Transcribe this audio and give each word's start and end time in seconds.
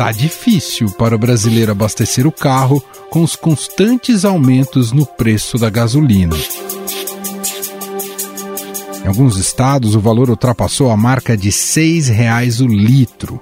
Tá 0.00 0.12
difícil 0.12 0.90
para 0.92 1.14
o 1.14 1.18
brasileiro 1.18 1.72
abastecer 1.72 2.26
o 2.26 2.32
carro 2.32 2.82
com 3.10 3.22
os 3.22 3.36
constantes 3.36 4.24
aumentos 4.24 4.92
no 4.92 5.04
preço 5.04 5.58
da 5.58 5.68
gasolina. 5.68 6.34
Em 9.04 9.06
alguns 9.06 9.36
estados, 9.36 9.94
o 9.94 10.00
valor 10.00 10.30
ultrapassou 10.30 10.90
a 10.90 10.96
marca 10.96 11.36
de 11.36 11.48
R$ 11.48 11.54
6,00 11.54 12.64
o 12.64 12.66
litro. 12.66 13.38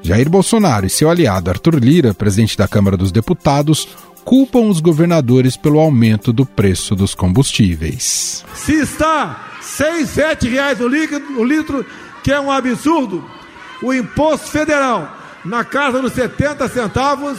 Jair 0.00 0.26
Bolsonaro 0.30 0.86
e 0.86 0.90
seu 0.90 1.10
aliado 1.10 1.50
Arthur 1.50 1.74
Lira, 1.74 2.14
presidente 2.14 2.56
da 2.56 2.66
Câmara 2.66 2.96
dos 2.96 3.12
Deputados, 3.12 3.86
culpam 4.24 4.70
os 4.70 4.80
governadores 4.80 5.54
pelo 5.54 5.78
aumento 5.78 6.32
do 6.32 6.46
preço 6.46 6.96
dos 6.96 7.14
combustíveis. 7.14 8.42
Se 8.54 8.72
está 8.72 9.50
sete 9.60 10.48
reais 10.48 10.80
o, 10.80 10.88
líquido, 10.88 11.38
o 11.38 11.44
litro, 11.44 11.84
que 12.22 12.32
é 12.32 12.40
um 12.40 12.50
absurdo, 12.50 13.22
o 13.82 13.92
imposto 13.92 14.46
federal 14.46 15.23
na 15.44 15.64
casa 15.64 16.00
dos 16.00 16.12
70 16.12 16.68
centavos, 16.68 17.38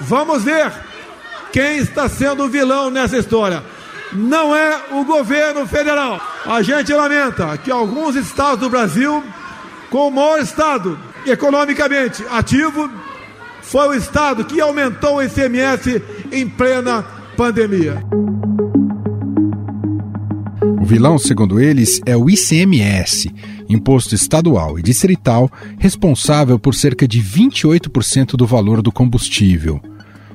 vamos 0.00 0.42
ver 0.42 0.72
quem 1.52 1.78
está 1.78 2.08
sendo 2.08 2.44
o 2.44 2.48
vilão 2.48 2.90
nessa 2.90 3.18
história. 3.18 3.62
Não 4.12 4.54
é 4.54 4.80
o 4.92 5.04
governo 5.04 5.66
federal. 5.66 6.20
A 6.46 6.62
gente 6.62 6.92
lamenta 6.92 7.56
que 7.58 7.70
alguns 7.70 8.16
estados 8.16 8.60
do 8.60 8.70
Brasil, 8.70 9.22
com 9.90 10.08
o 10.08 10.10
maior 10.10 10.40
estado 10.40 10.98
economicamente 11.26 12.24
ativo, 12.30 12.90
foi 13.62 13.88
o 13.88 13.94
estado 13.94 14.44
que 14.44 14.60
aumentou 14.60 15.16
o 15.16 15.22
ICMS 15.22 16.02
em 16.30 16.48
plena 16.48 17.04
pandemia. 17.36 18.02
O 20.80 20.84
vilão, 20.84 21.18
segundo 21.18 21.60
eles, 21.60 22.00
é 22.04 22.16
o 22.16 22.28
ICMS, 22.28 23.32
imposto 23.68 24.14
estadual 24.14 24.78
e 24.78 24.82
distrital, 24.82 25.50
responsável 25.78 26.58
por 26.58 26.74
cerca 26.74 27.06
de 27.06 27.22
28% 27.22 28.36
do 28.36 28.46
valor 28.46 28.82
do 28.82 28.92
combustível. 28.92 29.80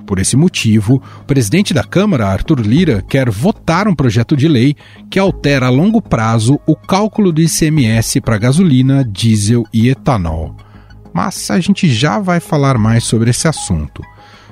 Por 0.05 0.17
esse 0.17 0.35
motivo, 0.35 1.01
o 1.21 1.23
presidente 1.25 1.73
da 1.73 1.83
Câmara, 1.83 2.27
Arthur 2.27 2.61
Lira, 2.61 3.03
quer 3.07 3.29
votar 3.29 3.87
um 3.87 3.93
projeto 3.93 4.35
de 4.35 4.47
lei 4.47 4.75
que 5.09 5.19
altera 5.19 5.67
a 5.67 5.69
longo 5.69 6.01
prazo 6.01 6.59
o 6.65 6.75
cálculo 6.75 7.31
do 7.31 7.41
ICMS 7.41 8.19
para 8.21 8.37
gasolina, 8.39 9.03
diesel 9.03 9.65
e 9.71 9.87
etanol 9.87 10.55
mas 11.13 11.49
a 11.51 11.59
gente 11.59 11.89
já 11.89 12.19
vai 12.19 12.39
falar 12.39 12.77
mais 12.77 13.03
sobre 13.03 13.29
esse 13.29 13.47
assunto. 13.47 14.01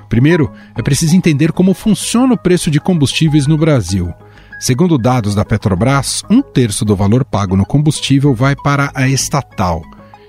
Primeiro, 0.08 0.50
é 0.76 0.82
preciso 0.82 1.16
entender 1.16 1.52
como 1.52 1.74
funciona 1.74 2.34
o 2.34 2.38
preço 2.38 2.70
de 2.70 2.80
combustíveis 2.80 3.46
no 3.46 3.58
Brasil. 3.58 4.12
Segundo 4.58 4.98
dados 4.98 5.36
da 5.36 5.44
Petrobras, 5.44 6.24
um 6.28 6.42
terço 6.42 6.84
do 6.84 6.96
valor 6.96 7.24
pago 7.24 7.56
no 7.56 7.64
combustível 7.64 8.34
vai 8.34 8.56
para 8.56 8.90
a 8.92 9.08
estatal. 9.08 9.82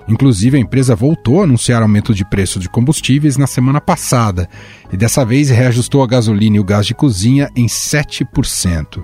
Inclusive, 0.07 0.55
a 0.55 0.59
empresa 0.59 0.95
voltou 0.95 1.41
a 1.41 1.43
anunciar 1.45 1.81
aumento 1.81 2.13
de 2.13 2.23
preço 2.23 2.59
de 2.59 2.69
combustíveis 2.69 3.37
na 3.37 3.47
semana 3.47 3.81
passada 3.81 4.47
e 4.93 4.97
dessa 4.97 5.25
vez 5.25 5.49
reajustou 5.49 6.03
a 6.03 6.07
gasolina 6.07 6.57
e 6.57 6.59
o 6.59 6.63
gás 6.63 6.85
de 6.85 6.93
cozinha 6.93 7.49
em 7.55 7.65
7%. 7.65 9.03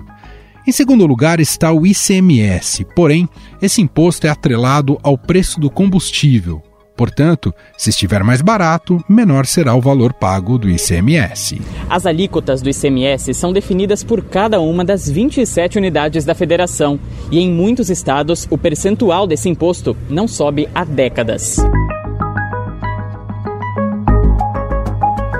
Em 0.64 0.72
segundo 0.72 1.04
lugar 1.06 1.40
está 1.40 1.72
o 1.72 1.86
ICMS, 1.86 2.84
porém, 2.94 3.28
esse 3.60 3.80
imposto 3.80 4.28
é 4.28 4.30
atrelado 4.30 4.98
ao 5.02 5.18
preço 5.18 5.58
do 5.58 5.70
combustível, 5.70 6.62
Portanto, 6.96 7.54
se 7.76 7.90
estiver 7.90 8.24
mais 8.24 8.40
barato, 8.40 9.04
menor 9.08 9.44
será 9.44 9.74
o 9.74 9.80
valor 9.80 10.14
pago 10.14 10.58
do 10.58 10.68
ICMS. 10.68 11.60
As 11.90 12.06
alíquotas 12.06 12.62
do 12.62 12.70
ICMS 12.70 13.34
são 13.34 13.52
definidas 13.52 14.02
por 14.02 14.24
cada 14.24 14.60
uma 14.60 14.84
das 14.84 15.08
27 15.08 15.76
unidades 15.76 16.24
da 16.24 16.34
federação 16.34 16.98
e 17.30 17.38
em 17.38 17.52
muitos 17.52 17.90
estados 17.90 18.46
o 18.50 18.56
percentual 18.56 19.26
desse 19.26 19.48
imposto 19.48 19.96
não 20.08 20.26
sobe 20.26 20.68
há 20.74 20.84
décadas. 20.84 21.58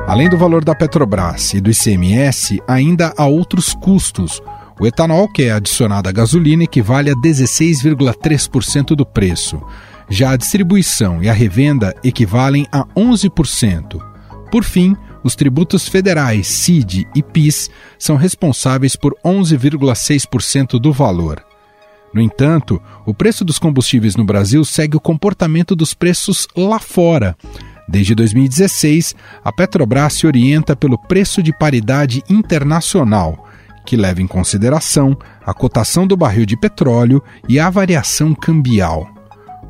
Além 0.06 0.28
do 0.28 0.38
valor 0.38 0.64
da 0.64 0.74
Petrobras 0.74 1.52
e 1.52 1.60
do 1.60 1.70
ICMS, 1.70 2.62
ainda 2.68 3.12
há 3.16 3.26
outros 3.26 3.74
custos. 3.74 4.40
O 4.78 4.86
etanol, 4.86 5.26
que 5.26 5.44
é 5.44 5.52
adicionado 5.52 6.08
à 6.08 6.12
gasolina, 6.12 6.64
equivale 6.64 7.10
a 7.10 7.14
16,3% 7.14 8.94
do 8.94 9.04
preço. 9.04 9.60
Já 10.08 10.30
a 10.30 10.36
distribuição 10.36 11.22
e 11.22 11.28
a 11.28 11.32
revenda 11.32 11.94
equivalem 12.04 12.66
a 12.70 12.84
11%. 12.96 14.00
Por 14.50 14.62
fim, 14.62 14.96
os 15.24 15.34
tributos 15.34 15.88
federais, 15.88 16.46
CID 16.46 17.08
e 17.14 17.22
PIS, 17.22 17.68
são 17.98 18.16
responsáveis 18.16 18.94
por 18.94 19.14
11,6% 19.24 20.78
do 20.78 20.92
valor. 20.92 21.44
No 22.14 22.20
entanto, 22.20 22.80
o 23.04 23.12
preço 23.12 23.44
dos 23.44 23.58
combustíveis 23.58 24.14
no 24.14 24.24
Brasil 24.24 24.64
segue 24.64 24.96
o 24.96 25.00
comportamento 25.00 25.74
dos 25.74 25.92
preços 25.92 26.46
lá 26.56 26.78
fora. 26.78 27.36
Desde 27.88 28.14
2016, 28.14 29.14
a 29.44 29.52
Petrobras 29.52 30.14
se 30.14 30.26
orienta 30.26 30.76
pelo 30.76 30.96
preço 30.96 31.42
de 31.42 31.52
paridade 31.52 32.22
internacional, 32.30 33.48
que 33.84 33.96
leva 33.96 34.22
em 34.22 34.26
consideração 34.26 35.16
a 35.44 35.52
cotação 35.52 36.06
do 36.06 36.16
barril 36.16 36.46
de 36.46 36.56
petróleo 36.56 37.22
e 37.48 37.58
a 37.58 37.68
variação 37.68 38.34
cambial. 38.34 39.15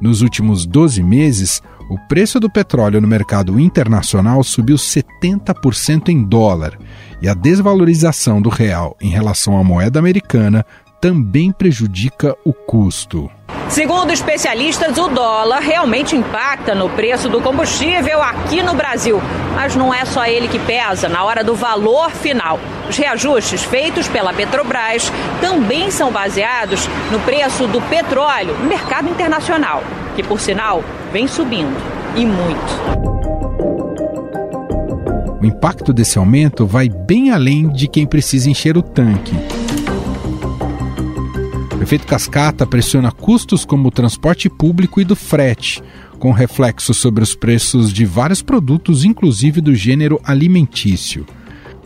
Nos 0.00 0.20
últimos 0.20 0.66
12 0.66 1.02
meses, 1.02 1.62
o 1.88 1.98
preço 2.08 2.38
do 2.38 2.50
petróleo 2.50 3.00
no 3.00 3.08
mercado 3.08 3.58
internacional 3.58 4.42
subiu 4.42 4.76
70% 4.76 6.08
em 6.08 6.22
dólar 6.22 6.78
e 7.22 7.28
a 7.28 7.34
desvalorização 7.34 8.42
do 8.42 8.48
real 8.48 8.96
em 9.00 9.08
relação 9.08 9.56
à 9.56 9.64
moeda 9.64 9.98
americana 9.98 10.64
também 11.00 11.52
prejudica 11.52 12.36
o 12.44 12.52
custo. 12.52 13.30
Segundo 13.69 14.12
especialistas, 14.12 14.97
o 14.97 15.09
dólar 15.09 15.59
realmente 15.59 16.16
impacta 16.16 16.75
no 16.75 16.88
preço 16.88 17.28
do 17.28 17.41
combustível 17.41 18.22
aqui 18.22 18.62
no 18.62 18.75
Brasil. 18.75 19.21
Mas 19.54 19.75
não 19.75 19.93
é 19.93 20.04
só 20.04 20.25
ele 20.25 20.47
que 20.47 20.59
pesa 20.59 21.09
na 21.09 21.25
hora 21.25 21.43
do 21.43 21.54
valor 21.54 22.10
final. 22.10 22.60
Os 22.88 22.97
reajustes 22.97 23.65
feitos 23.65 24.06
pela 24.06 24.32
Petrobras 24.32 25.12
também 25.41 25.91
são 25.91 26.12
baseados 26.12 26.88
no 27.10 27.19
preço 27.21 27.66
do 27.66 27.81
petróleo 27.82 28.56
no 28.56 28.66
mercado 28.66 29.09
internacional, 29.09 29.83
que 30.15 30.22
por 30.22 30.41
sinal 30.41 30.84
vem 31.12 31.27
subindo 31.27 31.77
e 32.15 32.25
muito. 32.25 33.06
O 35.41 35.44
impacto 35.44 35.93
desse 35.93 36.19
aumento 36.19 36.66
vai 36.66 36.88
bem 36.88 37.33
além 37.33 37.69
de 37.69 37.88
quem 37.88 38.06
precisa 38.06 38.48
encher 38.48 38.77
o 38.77 38.83
tanque. 38.83 39.34
Efeito 41.86 42.04
cascata 42.04 42.66
pressiona 42.66 43.12
custos 43.12 43.64
como 43.64 43.86
o 43.86 43.92
transporte 43.92 44.50
público 44.50 45.00
e 45.00 45.04
do 45.04 45.14
frete, 45.14 45.80
com 46.19 46.32
reflexo 46.32 46.92
sobre 46.92 47.22
os 47.22 47.36
preços 47.36 47.92
de 47.92 48.04
vários 48.04 48.42
produtos, 48.42 49.04
inclusive 49.04 49.60
do 49.60 49.72
gênero 49.72 50.20
alimentício. 50.24 51.24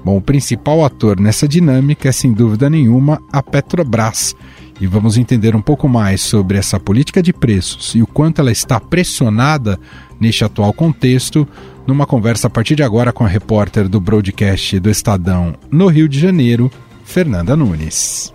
Bom, 0.02 0.16
o 0.16 0.22
principal 0.22 0.82
ator 0.86 1.20
nessa 1.20 1.46
dinâmica 1.46 2.08
é, 2.08 2.12
sem 2.12 2.32
dúvida 2.32 2.70
nenhuma, 2.70 3.20
a 3.30 3.42
Petrobras. 3.42 4.34
E 4.80 4.86
vamos 4.86 5.18
entender 5.18 5.54
um 5.54 5.60
pouco 5.60 5.86
mais 5.86 6.22
sobre 6.22 6.56
essa 6.56 6.80
política 6.80 7.22
de 7.22 7.34
preços 7.34 7.94
e 7.94 8.00
o 8.00 8.06
quanto 8.06 8.40
ela 8.40 8.50
está 8.50 8.80
pressionada 8.80 9.78
neste 10.18 10.42
atual 10.42 10.72
contexto, 10.72 11.46
numa 11.86 12.06
conversa 12.06 12.46
a 12.46 12.50
partir 12.50 12.74
de 12.74 12.82
agora 12.82 13.12
com 13.12 13.22
a 13.22 13.28
repórter 13.28 13.86
do 13.86 14.00
broadcast 14.00 14.80
do 14.80 14.88
Estadão 14.88 15.56
no 15.70 15.88
Rio 15.88 16.08
de 16.08 16.18
Janeiro, 16.18 16.72
Fernanda 17.04 17.54
Nunes. 17.54 18.32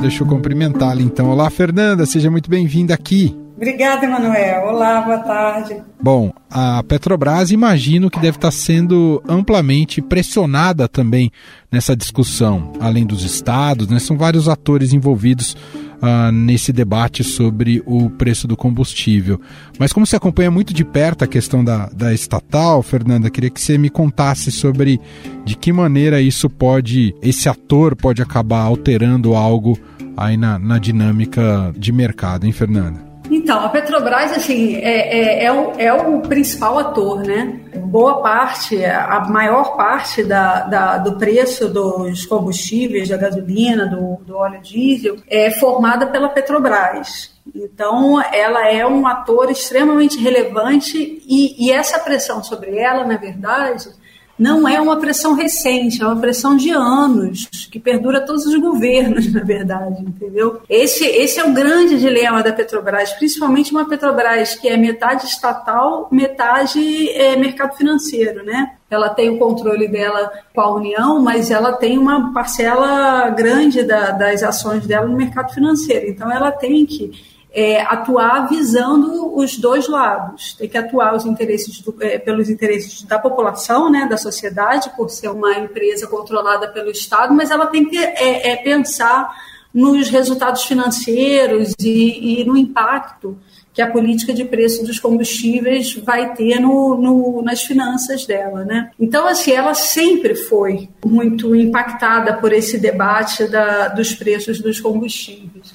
Deixa 0.00 0.22
eu 0.22 0.26
cumprimentá-la 0.26 1.02
então. 1.02 1.30
Olá, 1.30 1.48
Fernanda, 1.50 2.06
seja 2.06 2.30
muito 2.30 2.50
bem-vinda 2.50 2.94
aqui. 2.94 3.43
Obrigada, 3.56 4.04
Emanuel. 4.04 4.66
Olá, 4.66 5.00
boa 5.00 5.18
tarde. 5.18 5.80
Bom, 6.02 6.32
a 6.50 6.82
Petrobras 6.82 7.52
imagino 7.52 8.10
que 8.10 8.18
deve 8.18 8.36
estar 8.36 8.50
sendo 8.50 9.22
amplamente 9.28 10.02
pressionada 10.02 10.88
também 10.88 11.30
nessa 11.70 11.94
discussão, 11.94 12.72
além 12.80 13.06
dos 13.06 13.22
estados, 13.22 13.86
né? 13.86 14.00
São 14.00 14.18
vários 14.18 14.48
atores 14.48 14.92
envolvidos 14.92 15.56
uh, 16.02 16.32
nesse 16.32 16.72
debate 16.72 17.22
sobre 17.22 17.80
o 17.86 18.10
preço 18.10 18.48
do 18.48 18.56
combustível. 18.56 19.40
Mas 19.78 19.92
como 19.92 20.04
você 20.04 20.16
acompanha 20.16 20.50
muito 20.50 20.74
de 20.74 20.84
perto 20.84 21.22
a 21.22 21.28
questão 21.28 21.64
da, 21.64 21.88
da 21.94 22.12
estatal, 22.12 22.82
Fernanda, 22.82 23.30
queria 23.30 23.50
que 23.50 23.60
você 23.60 23.78
me 23.78 23.88
contasse 23.88 24.50
sobre 24.50 25.00
de 25.44 25.56
que 25.56 25.72
maneira 25.72 26.20
isso 26.20 26.50
pode, 26.50 27.14
esse 27.22 27.48
ator 27.48 27.94
pode 27.94 28.20
acabar 28.20 28.62
alterando 28.62 29.36
algo 29.36 29.78
aí 30.16 30.36
na, 30.36 30.58
na 30.58 30.78
dinâmica 30.78 31.72
de 31.76 31.92
mercado, 31.92 32.46
hein, 32.46 32.52
Fernanda? 32.52 33.03
Então, 33.34 33.64
a 33.64 33.68
Petrobras, 33.68 34.30
assim, 34.30 34.76
é, 34.76 35.42
é, 35.42 35.44
é, 35.46 35.52
o, 35.52 35.72
é 35.76 35.92
o 35.92 36.20
principal 36.20 36.78
ator, 36.78 37.18
né? 37.18 37.60
Boa 37.74 38.22
parte, 38.22 38.84
a 38.84 39.24
maior 39.28 39.76
parte 39.76 40.22
da, 40.22 40.60
da, 40.60 40.98
do 40.98 41.16
preço 41.18 41.68
dos 41.68 42.24
combustíveis, 42.26 43.08
da 43.08 43.16
gasolina, 43.16 43.86
do, 43.86 44.24
do 44.24 44.36
óleo 44.36 44.60
diesel, 44.62 45.16
é 45.28 45.50
formada 45.50 46.06
pela 46.06 46.28
Petrobras. 46.28 47.34
Então, 47.52 48.22
ela 48.32 48.70
é 48.70 48.86
um 48.86 49.04
ator 49.04 49.50
extremamente 49.50 50.16
relevante 50.16 50.96
e, 51.26 51.66
e 51.66 51.72
essa 51.72 51.98
pressão 51.98 52.42
sobre 52.42 52.78
ela, 52.78 53.04
na 53.04 53.16
verdade, 53.16 53.88
não 54.38 54.68
é 54.68 54.80
uma 54.80 54.98
pressão 54.98 55.34
recente, 55.34 56.02
é 56.02 56.06
uma 56.06 56.20
pressão 56.20 56.56
de 56.56 56.70
anos, 56.70 57.68
que 57.70 57.78
perdura 57.78 58.20
todos 58.20 58.44
os 58.46 58.56
governos, 58.56 59.30
na 59.32 59.42
verdade, 59.42 60.02
entendeu? 60.02 60.60
Esse, 60.68 61.04
esse 61.04 61.38
é 61.38 61.44
o 61.44 61.52
grande 61.52 61.98
dilema 61.98 62.42
da 62.42 62.52
Petrobras, 62.52 63.12
principalmente 63.12 63.72
uma 63.72 63.88
Petrobras 63.88 64.54
que 64.54 64.68
é 64.68 64.76
metade 64.76 65.26
estatal, 65.26 66.08
metade 66.10 67.08
é, 67.10 67.36
mercado 67.36 67.76
financeiro, 67.76 68.44
né? 68.44 68.72
Ela 68.90 69.08
tem 69.08 69.30
o 69.30 69.38
controle 69.38 69.88
dela 69.88 70.30
com 70.54 70.60
a 70.60 70.74
União, 70.74 71.20
mas 71.20 71.50
ela 71.50 71.72
tem 71.72 71.98
uma 71.98 72.32
parcela 72.32 73.28
grande 73.30 73.82
da, 73.82 74.10
das 74.12 74.42
ações 74.42 74.86
dela 74.86 75.06
no 75.06 75.16
mercado 75.16 75.52
financeiro. 75.52 76.06
Então, 76.08 76.30
ela 76.30 76.52
tem 76.52 76.86
que 76.86 77.33
é, 77.54 77.80
atuar 77.82 78.48
visando 78.48 79.32
os 79.36 79.56
dois 79.56 79.88
lados. 79.88 80.54
Tem 80.54 80.68
que 80.68 80.76
atuar 80.76 81.14
os 81.14 81.24
interesses 81.24 81.80
do, 81.80 81.94
é, 82.00 82.18
pelos 82.18 82.50
interesses 82.50 83.02
da 83.02 83.16
população, 83.16 83.88
né, 83.88 84.08
da 84.10 84.16
sociedade, 84.16 84.90
por 84.96 85.08
ser 85.08 85.28
uma 85.28 85.54
empresa 85.54 86.08
controlada 86.08 86.66
pelo 86.66 86.90
Estado, 86.90 87.32
mas 87.32 87.52
ela 87.52 87.66
tem 87.68 87.84
que 87.88 87.96
é, 87.96 88.50
é 88.50 88.56
pensar 88.56 89.32
nos 89.72 90.08
resultados 90.08 90.64
financeiros 90.64 91.74
e, 91.78 92.40
e, 92.40 92.44
no 92.44 92.56
impacto 92.56 93.36
que 93.72 93.82
a 93.82 93.90
política 93.90 94.32
de 94.32 94.44
preço 94.44 94.84
dos 94.84 95.00
combustíveis 95.00 95.94
vai 95.94 96.32
ter 96.32 96.60
no, 96.60 96.96
no, 96.96 97.42
nas 97.42 97.62
finanças 97.62 98.24
dela, 98.24 98.64
né? 98.64 98.90
Então, 99.00 99.26
assim, 99.26 99.50
ela 99.50 99.74
sempre 99.74 100.36
foi 100.36 100.88
muito 101.04 101.56
impactada 101.56 102.34
por 102.34 102.52
esse 102.52 102.78
debate 102.78 103.48
da, 103.48 103.88
dos 103.88 104.14
preços 104.14 104.60
dos 104.60 104.80
combustíveis. 104.80 105.74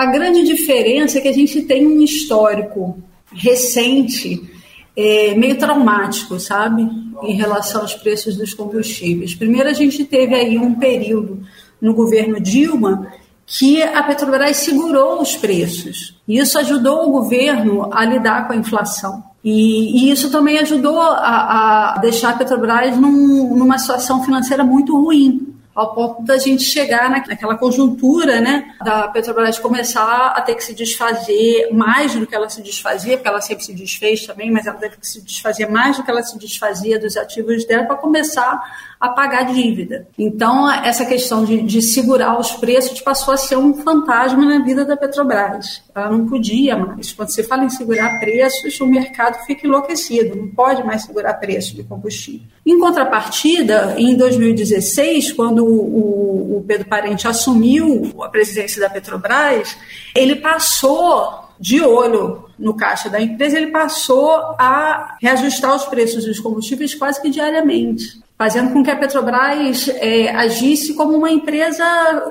A 0.00 0.06
grande 0.06 0.44
diferença 0.44 1.18
é 1.18 1.20
que 1.20 1.28
a 1.28 1.32
gente 1.32 1.60
tem 1.60 1.86
um 1.86 2.00
histórico 2.00 3.02
recente 3.34 4.50
é, 4.96 5.34
meio 5.34 5.58
traumático, 5.58 6.40
sabe, 6.40 6.88
em 7.22 7.34
relação 7.34 7.82
aos 7.82 7.92
preços 7.92 8.34
dos 8.34 8.54
combustíveis. 8.54 9.34
Primeiro, 9.34 9.68
a 9.68 9.74
gente 9.74 10.02
teve 10.06 10.34
aí 10.34 10.56
um 10.56 10.74
período 10.76 11.42
no 11.78 11.92
governo 11.92 12.40
Dilma 12.40 13.08
que 13.44 13.82
a 13.82 14.02
Petrobras 14.02 14.56
segurou 14.56 15.20
os 15.20 15.36
preços. 15.36 16.18
Isso 16.26 16.58
ajudou 16.58 17.06
o 17.06 17.10
governo 17.10 17.92
a 17.92 18.02
lidar 18.02 18.46
com 18.46 18.54
a 18.54 18.56
inflação. 18.56 19.22
E, 19.44 20.06
e 20.06 20.10
isso 20.10 20.30
também 20.30 20.58
ajudou 20.60 20.98
a, 20.98 21.96
a 21.96 21.98
deixar 21.98 22.30
a 22.30 22.38
Petrobras 22.38 22.96
num, 22.96 23.54
numa 23.54 23.76
situação 23.76 24.24
financeira 24.24 24.64
muito 24.64 24.98
ruim 24.98 25.49
ao 25.80 25.94
ponto 25.94 26.22
da 26.22 26.36
gente 26.36 26.62
chegar 26.62 27.08
naquela 27.08 27.56
conjuntura, 27.56 28.38
né, 28.38 28.74
da 28.84 29.08
Petrobras 29.08 29.58
começar 29.58 30.26
a 30.36 30.42
ter 30.42 30.54
que 30.54 30.62
se 30.62 30.74
desfazer 30.74 31.70
mais 31.72 32.14
do 32.14 32.26
que 32.26 32.34
ela 32.34 32.50
se 32.50 32.60
desfazia, 32.60 33.16
porque 33.16 33.28
ela 33.28 33.40
sempre 33.40 33.64
se 33.64 33.72
desfez 33.72 34.26
também, 34.26 34.50
mas 34.50 34.66
ela 34.66 34.76
teve 34.76 34.98
que 34.98 35.06
se 35.06 35.22
desfazer 35.22 35.70
mais 35.70 35.96
do 35.96 36.02
que 36.02 36.10
ela 36.10 36.22
se 36.22 36.38
desfazia 36.38 36.98
dos 36.98 37.16
ativos 37.16 37.64
dela 37.64 37.84
para 37.84 37.96
começar 37.96 38.60
a 39.00 39.08
pagar 39.08 39.44
dívida. 39.44 40.06
Então, 40.18 40.70
essa 40.70 41.06
questão 41.06 41.42
de, 41.42 41.62
de 41.62 41.80
segurar 41.80 42.38
os 42.38 42.52
preços 42.52 43.00
passou 43.00 43.32
a 43.32 43.36
ser 43.38 43.56
um 43.56 43.72
fantasma 43.72 44.44
na 44.44 44.62
vida 44.62 44.84
da 44.84 44.94
Petrobras. 44.94 45.82
Ela 45.94 46.10
não 46.10 46.26
podia 46.26 46.76
mais. 46.76 47.10
Quando 47.10 47.30
você 47.30 47.42
fala 47.42 47.64
em 47.64 47.70
segurar 47.70 48.20
preços, 48.20 48.78
o 48.78 48.86
mercado 48.86 49.42
fica 49.46 49.66
enlouquecido, 49.66 50.36
não 50.36 50.48
pode 50.48 50.84
mais 50.84 51.02
segurar 51.02 51.32
preços 51.34 51.72
de 51.72 51.82
combustível. 51.82 52.46
Em 52.66 52.78
contrapartida, 52.78 53.94
em 53.96 54.14
2016, 54.14 55.32
quando 55.32 55.64
o, 55.64 56.58
o 56.58 56.64
Pedro 56.68 56.86
Parente 56.86 57.26
assumiu 57.26 58.12
a 58.20 58.28
presidência 58.28 58.82
da 58.82 58.90
Petrobras, 58.90 59.78
ele 60.14 60.36
passou 60.36 61.48
de 61.58 61.80
olho 61.80 62.44
no 62.58 62.74
caixa 62.74 63.08
da 63.08 63.20
empresa, 63.20 63.56
ele 63.56 63.70
passou 63.70 64.30
a 64.58 65.16
reajustar 65.22 65.74
os 65.74 65.86
preços 65.86 66.26
dos 66.26 66.38
combustíveis 66.38 66.94
quase 66.94 67.20
que 67.20 67.30
diariamente 67.30 68.20
fazendo 68.40 68.72
com 68.72 68.82
que 68.82 68.90
a 68.90 68.96
Petrobras 68.96 69.90
é, 69.96 70.30
agisse 70.34 70.94
como 70.94 71.14
uma 71.14 71.30
empresa 71.30 71.84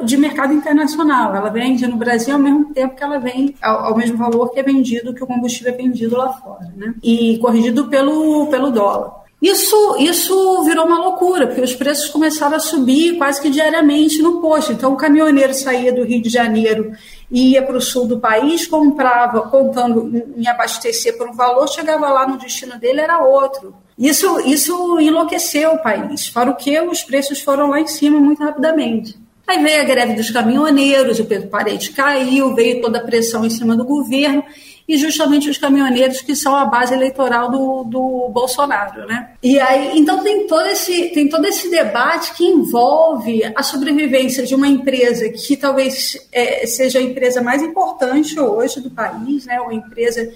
de 0.03 0.17
mercado 0.17 0.51
internacional. 0.51 1.35
Ela 1.35 1.51
vende 1.51 1.85
no 1.85 1.97
Brasil 1.97 2.33
ao 2.33 2.41
mesmo 2.41 2.73
tempo 2.73 2.95
que 2.95 3.03
ela 3.03 3.19
vem 3.19 3.53
ao, 3.61 3.85
ao 3.85 3.95
mesmo 3.95 4.17
valor 4.17 4.49
que 4.49 4.59
é 4.59 4.63
vendido, 4.63 5.13
que 5.13 5.23
o 5.23 5.27
combustível 5.27 5.71
é 5.71 5.77
vendido 5.77 6.17
lá 6.17 6.33
fora, 6.33 6.73
né? 6.75 6.95
E 7.03 7.37
corrigido 7.37 7.89
pelo, 7.89 8.47
pelo 8.47 8.71
dólar. 8.71 9.19
Isso, 9.39 9.97
isso 9.99 10.63
virou 10.63 10.87
uma 10.87 10.97
loucura, 10.97 11.45
porque 11.45 11.61
os 11.61 11.75
preços 11.75 12.09
começaram 12.09 12.55
a 12.55 12.59
subir 12.59 13.15
quase 13.19 13.39
que 13.39 13.51
diariamente 13.51 14.19
no 14.19 14.41
posto. 14.41 14.73
Então, 14.73 14.93
o 14.93 14.97
caminhoneiro 14.97 15.53
saía 15.53 15.93
do 15.93 16.03
Rio 16.03 16.23
de 16.23 16.29
Janeiro 16.29 16.91
e 17.29 17.51
ia 17.51 17.61
para 17.61 17.77
o 17.77 17.81
sul 17.81 18.07
do 18.07 18.19
país, 18.19 18.65
comprava, 18.65 19.41
contando 19.43 20.11
em 20.35 20.47
abastecer 20.47 21.15
por 21.19 21.29
um 21.29 21.33
valor, 21.33 21.69
chegava 21.69 22.09
lá 22.09 22.27
no 22.27 22.39
destino 22.39 22.79
dele, 22.79 22.99
era 22.99 23.19
outro. 23.19 23.75
Isso, 23.99 24.39
isso 24.47 24.97
enlouqueceu 25.01 25.73
o 25.73 25.83
país, 25.83 26.29
para 26.29 26.49
o 26.49 26.55
que 26.55 26.79
os 26.79 27.03
preços 27.03 27.41
foram 27.41 27.67
lá 27.67 27.81
em 27.81 27.87
cima 27.87 28.17
muito 28.17 28.41
rapidamente. 28.41 29.17
Aí 29.45 29.61
veio 29.61 29.81
a 29.81 29.83
greve 29.83 30.13
dos 30.13 30.31
caminhoneiros, 30.31 31.19
o 31.19 31.25
Pedro 31.25 31.49
Parede 31.49 31.91
caiu, 31.91 32.55
veio 32.55 32.81
toda 32.81 32.99
a 32.99 33.03
pressão 33.03 33.45
em 33.45 33.49
cima 33.49 33.75
do 33.75 33.83
governo, 33.83 34.43
e 34.87 34.97
justamente 34.97 35.49
os 35.49 35.57
caminhoneiros 35.57 36.21
que 36.21 36.35
são 36.35 36.55
a 36.55 36.65
base 36.65 36.93
eleitoral 36.93 37.51
do, 37.51 37.83
do 37.83 38.29
Bolsonaro, 38.29 39.05
né? 39.05 39.31
E 39.43 39.59
aí, 39.59 39.99
então 39.99 40.23
tem 40.23 40.47
todo 40.47 40.65
esse 40.65 41.09
tem 41.09 41.29
todo 41.29 41.45
esse 41.45 41.69
debate 41.69 42.33
que 42.33 42.43
envolve 42.43 43.43
a 43.55 43.61
sobrevivência 43.61 44.45
de 44.45 44.55
uma 44.55 44.67
empresa 44.67 45.29
que 45.29 45.55
talvez 45.55 46.17
é, 46.31 46.65
seja 46.65 46.97
a 46.97 47.03
empresa 47.03 47.39
mais 47.39 47.61
importante 47.61 48.39
hoje 48.39 48.79
do 48.81 48.89
país, 48.89 49.45
né? 49.45 49.59
Uma 49.61 49.75
empresa 49.75 50.27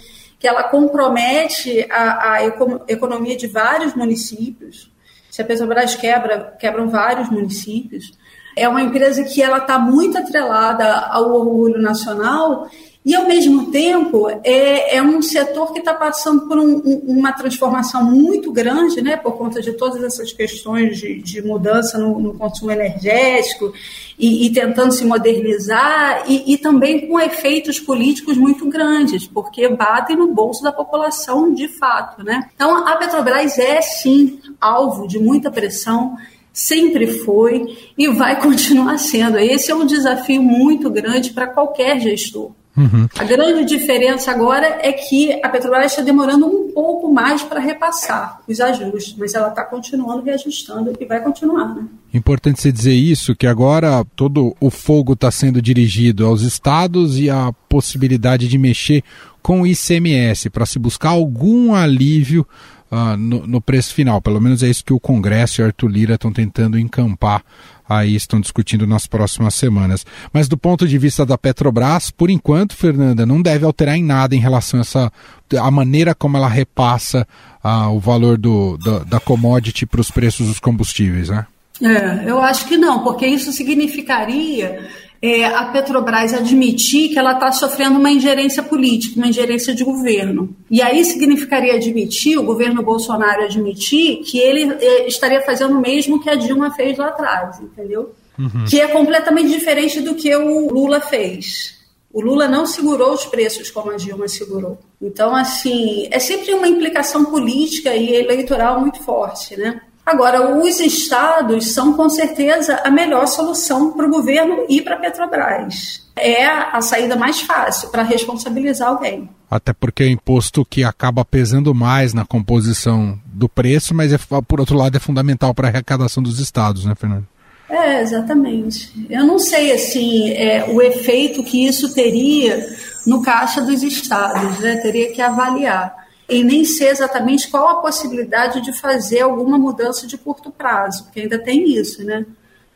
que 0.43 0.47
ela 0.49 0.63
compromete 0.63 1.87
a, 1.89 2.33
a 2.33 2.45
economia 2.89 3.37
de 3.37 3.47
vários 3.47 3.95
municípios. 3.95 4.91
Se 5.31 5.41
a 5.41 5.45
Petrobras 5.45 5.95
quebra, 5.95 6.53
quebram 6.59 6.89
vários 6.89 7.29
municípios. 7.29 8.11
É 8.53 8.67
uma 8.67 8.81
empresa 8.81 9.23
que 9.23 9.41
ela 9.41 9.59
está 9.59 9.79
muito 9.79 10.17
atrelada 10.17 10.97
ao 10.97 11.31
orgulho 11.31 11.81
nacional 11.81 12.69
e, 13.05 13.13
ao 13.13 13.27
mesmo 13.27 13.69
tempo, 13.69 14.29
é, 14.43 14.95
é 14.95 15.03
um 15.03 15.21
setor 15.21 15.73
que 15.73 15.79
está 15.79 15.93
passando 15.93 16.47
por 16.47 16.57
um, 16.57 16.77
uma 17.05 17.33
transformação 17.33 18.01
muito 18.01 18.49
grande, 18.49 19.01
né, 19.01 19.17
por 19.17 19.37
conta 19.37 19.61
de 19.61 19.73
todas 19.73 20.01
essas 20.01 20.31
questões 20.31 20.97
de, 20.97 21.21
de 21.21 21.41
mudança 21.41 21.97
no, 21.97 22.17
no, 22.17 22.33
consumo 22.33 22.71
energético 22.71 23.73
e, 24.17 24.45
e 24.45 24.53
tentando 24.53 24.93
se 24.93 25.03
modernizar, 25.03 26.23
e, 26.27 26.53
e, 26.53 26.57
também 26.57 27.05
com 27.05 27.19
efeitos 27.19 27.77
políticos 27.77 28.37
muito 28.37 28.69
grandes, 28.69 29.27
porque 29.27 29.67
batem 29.67 30.15
no 30.15 30.33
bolso 30.33 30.63
da 30.63 30.71
população 30.71 31.53
de 31.53 31.67
fato. 31.67 32.23
Né? 32.23 32.49
Então, 32.55 32.87
a 32.87 32.95
Petrobras 32.95 33.59
é, 33.59 33.81
sim, 33.81 34.39
alvo 34.61 35.09
de 35.09 35.19
muita 35.19 35.51
pressão 35.51 36.15
sempre 36.53 37.07
foi 37.07 37.75
e 37.97 38.07
vai 38.07 38.39
continuar 38.41 38.97
sendo. 38.97 39.37
Esse 39.37 39.71
é 39.71 39.75
um 39.75 39.85
desafio 39.85 40.41
muito 40.41 40.89
grande 40.89 41.33
para 41.33 41.47
qualquer 41.47 41.99
gestor. 41.99 42.51
Uhum. 42.75 43.07
A 43.17 43.23
grande 43.23 43.65
diferença 43.65 44.31
agora 44.31 44.79
é 44.81 44.91
que 44.91 45.39
a 45.43 45.49
Petrobras 45.49 45.91
está 45.91 46.01
demorando 46.01 46.47
um 46.47 46.71
pouco 46.71 47.11
mais 47.11 47.43
para 47.43 47.59
repassar 47.59 48.39
os 48.47 48.59
ajustes, 48.59 49.15
mas 49.17 49.33
ela 49.33 49.49
está 49.49 49.63
continuando 49.63 50.23
reajustando 50.23 50.93
e 50.99 51.05
vai 51.05 51.21
continuar. 51.21 51.75
Né? 51.75 51.85
Importante 52.13 52.61
você 52.61 52.71
dizer 52.71 52.93
isso, 52.93 53.35
que 53.35 53.45
agora 53.45 54.03
todo 54.15 54.55
o 54.59 54.69
fogo 54.69 55.13
está 55.13 55.29
sendo 55.29 55.61
dirigido 55.61 56.25
aos 56.25 56.41
estados 56.41 57.19
e 57.19 57.29
a 57.29 57.53
possibilidade 57.69 58.47
de 58.47 58.57
mexer 58.57 59.03
com 59.43 59.61
o 59.61 59.67
ICMS 59.67 60.49
para 60.49 60.65
se 60.65 60.79
buscar 60.79 61.09
algum 61.09 61.75
alívio 61.75 62.47
uh, 62.91 63.17
no, 63.17 63.45
no, 63.45 63.61
preço 63.61 63.93
final. 63.93 64.21
Pelo 64.21 64.41
menos 64.41 64.63
é 64.63 64.69
isso 64.69 64.83
que 64.83 64.93
o 64.93 64.99
Congresso 64.99 65.61
e 65.61 65.63
Arthur 65.63 65.89
Lira 65.89 66.15
estão 66.15 66.33
tentando 66.33 66.79
encampar 66.79 67.43
aí 67.87 68.15
estão 68.15 68.39
discutindo 68.39 68.87
nas 68.87 69.05
próximas 69.05 69.53
semanas. 69.55 70.05
Mas 70.31 70.47
do 70.47 70.57
ponto 70.57 70.87
de 70.87 70.97
vista 70.97 71.25
da 71.25 71.37
Petrobras, 71.37 72.11
por 72.11 72.29
enquanto, 72.29 72.75
Fernanda, 72.75 73.25
não 73.25 73.41
deve 73.41 73.65
alterar 73.65 73.95
em 73.95 74.03
nada 74.03 74.35
em 74.35 74.39
relação 74.39 74.79
a 74.79 74.81
essa 74.81 75.11
a 75.59 75.69
maneira 75.69 76.15
como 76.15 76.35
ela 76.35 76.47
repassa 76.47 77.27
ah, 77.63 77.89
o 77.89 77.99
valor 77.99 78.37
do, 78.37 78.77
da, 78.77 78.99
da 78.99 79.19
commodity 79.19 79.85
para 79.85 80.01
os 80.01 80.09
preços 80.09 80.47
dos 80.47 80.59
combustíveis, 80.59 81.29
né? 81.29 81.45
É, 81.81 82.29
eu 82.29 82.39
acho 82.39 82.65
que 82.67 82.77
não, 82.77 83.03
porque 83.03 83.25
isso 83.25 83.51
significaria 83.51 84.87
é, 85.23 85.45
a 85.45 85.63
Petrobras 85.67 86.33
admitir 86.33 87.07
que 87.07 87.17
ela 87.17 87.31
está 87.31 87.49
sofrendo 87.49 87.97
uma 87.97 88.11
ingerência 88.11 88.61
política, 88.61 89.15
uma 89.15 89.29
ingerência 89.29 89.73
de 89.73 89.81
governo. 89.81 90.53
E 90.69 90.81
aí 90.81 91.05
significaria 91.05 91.75
admitir, 91.75 92.37
o 92.37 92.43
governo 92.43 92.83
Bolsonaro 92.83 93.45
admitir, 93.45 94.17
que 94.17 94.37
ele 94.37 94.69
é, 94.81 95.07
estaria 95.07 95.41
fazendo 95.41 95.77
o 95.77 95.81
mesmo 95.81 96.21
que 96.21 96.29
a 96.29 96.35
Dilma 96.35 96.71
fez 96.71 96.97
lá 96.97 97.07
atrás, 97.07 97.57
entendeu? 97.61 98.13
Uhum. 98.37 98.65
Que 98.69 98.81
é 98.81 98.87
completamente 98.89 99.49
diferente 99.49 100.01
do 100.01 100.13
que 100.13 100.35
o 100.35 100.69
Lula 100.73 100.99
fez. 100.99 101.81
O 102.11 102.19
Lula 102.19 102.49
não 102.49 102.65
segurou 102.65 103.13
os 103.13 103.25
preços 103.25 103.71
como 103.71 103.91
a 103.91 103.95
Dilma 103.95 104.27
segurou. 104.27 104.77
Então, 105.01 105.33
assim, 105.33 106.05
é 106.11 106.19
sempre 106.19 106.53
uma 106.53 106.67
implicação 106.67 107.23
política 107.23 107.95
e 107.95 108.13
eleitoral 108.13 108.81
muito 108.81 109.01
forte, 109.01 109.55
né? 109.55 109.79
Agora, 110.05 110.57
os 110.57 110.79
estados 110.79 111.73
são 111.73 111.93
com 111.93 112.09
certeza 112.09 112.81
a 112.83 112.91
melhor 112.91 113.25
solução 113.25 113.91
para 113.91 114.05
o 114.05 114.09
governo 114.09 114.65
e 114.67 114.81
para 114.81 114.95
a 114.95 114.99
Petrobras. 114.99 116.03
É 116.15 116.45
a 116.45 116.81
saída 116.81 117.15
mais 117.15 117.41
fácil 117.41 117.89
para 117.89 118.03
responsabilizar 118.03 118.89
alguém. 118.89 119.29
até 119.49 119.71
porque 119.71 120.03
é 120.03 120.09
imposto 120.09 120.65
que 120.65 120.83
acaba 120.83 121.23
pesando 121.23 121.73
mais 121.73 122.13
na 122.13 122.25
composição 122.25 123.19
do 123.25 123.47
preço, 123.47 123.93
mas 123.93 124.11
é, 124.11 124.17
por 124.47 124.59
outro 124.59 124.77
lado 124.77 124.95
é 124.95 124.99
fundamental 124.99 125.53
para 125.53 125.67
a 125.67 125.71
arrecadação 125.71 126.21
dos 126.21 126.39
estados, 126.39 126.85
né, 126.85 126.93
Fernando? 126.95 127.27
É, 127.69 128.01
exatamente. 128.01 129.07
Eu 129.09 129.25
não 129.25 129.39
sei 129.39 129.71
assim 129.71 130.29
é, 130.31 130.65
o 130.69 130.81
efeito 130.81 131.43
que 131.43 131.65
isso 131.65 131.93
teria 131.93 132.67
no 133.05 133.21
caixa 133.21 133.61
dos 133.61 133.81
estados, 133.81 134.59
né? 134.59 134.77
Teria 134.77 135.11
que 135.11 135.21
avaliar. 135.21 136.02
E 136.29 136.43
nem 136.43 136.63
sei 136.63 136.89
exatamente 136.89 137.49
qual 137.49 137.67
a 137.67 137.81
possibilidade 137.81 138.61
de 138.61 138.71
fazer 138.73 139.21
alguma 139.21 139.57
mudança 139.57 140.07
de 140.07 140.17
curto 140.17 140.51
prazo, 140.51 141.03
porque 141.03 141.21
ainda 141.21 141.37
tem 141.37 141.69
isso, 141.69 142.03
né? 142.03 142.25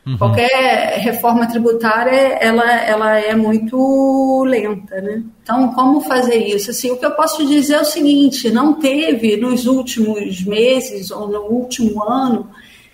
Uhum. 0.06 0.16
Qualquer 0.16 0.98
reforma 1.00 1.46
tributária, 1.46 2.10
ela, 2.40 2.70
ela 2.82 3.18
é 3.18 3.34
muito 3.34 4.44
lenta, 4.44 5.00
né? 5.00 5.22
Então, 5.42 5.72
como 5.74 6.00
fazer 6.00 6.36
isso? 6.36 6.70
Assim, 6.70 6.90
o 6.90 6.96
que 6.96 7.04
eu 7.04 7.10
posso 7.10 7.46
dizer 7.46 7.74
é 7.74 7.80
o 7.80 7.84
seguinte, 7.84 8.50
não 8.50 8.74
teve 8.74 9.36
nos 9.36 9.66
últimos 9.66 10.42
meses 10.44 11.10
ou 11.10 11.28
no 11.28 11.40
último 11.42 12.02
ano 12.02 12.48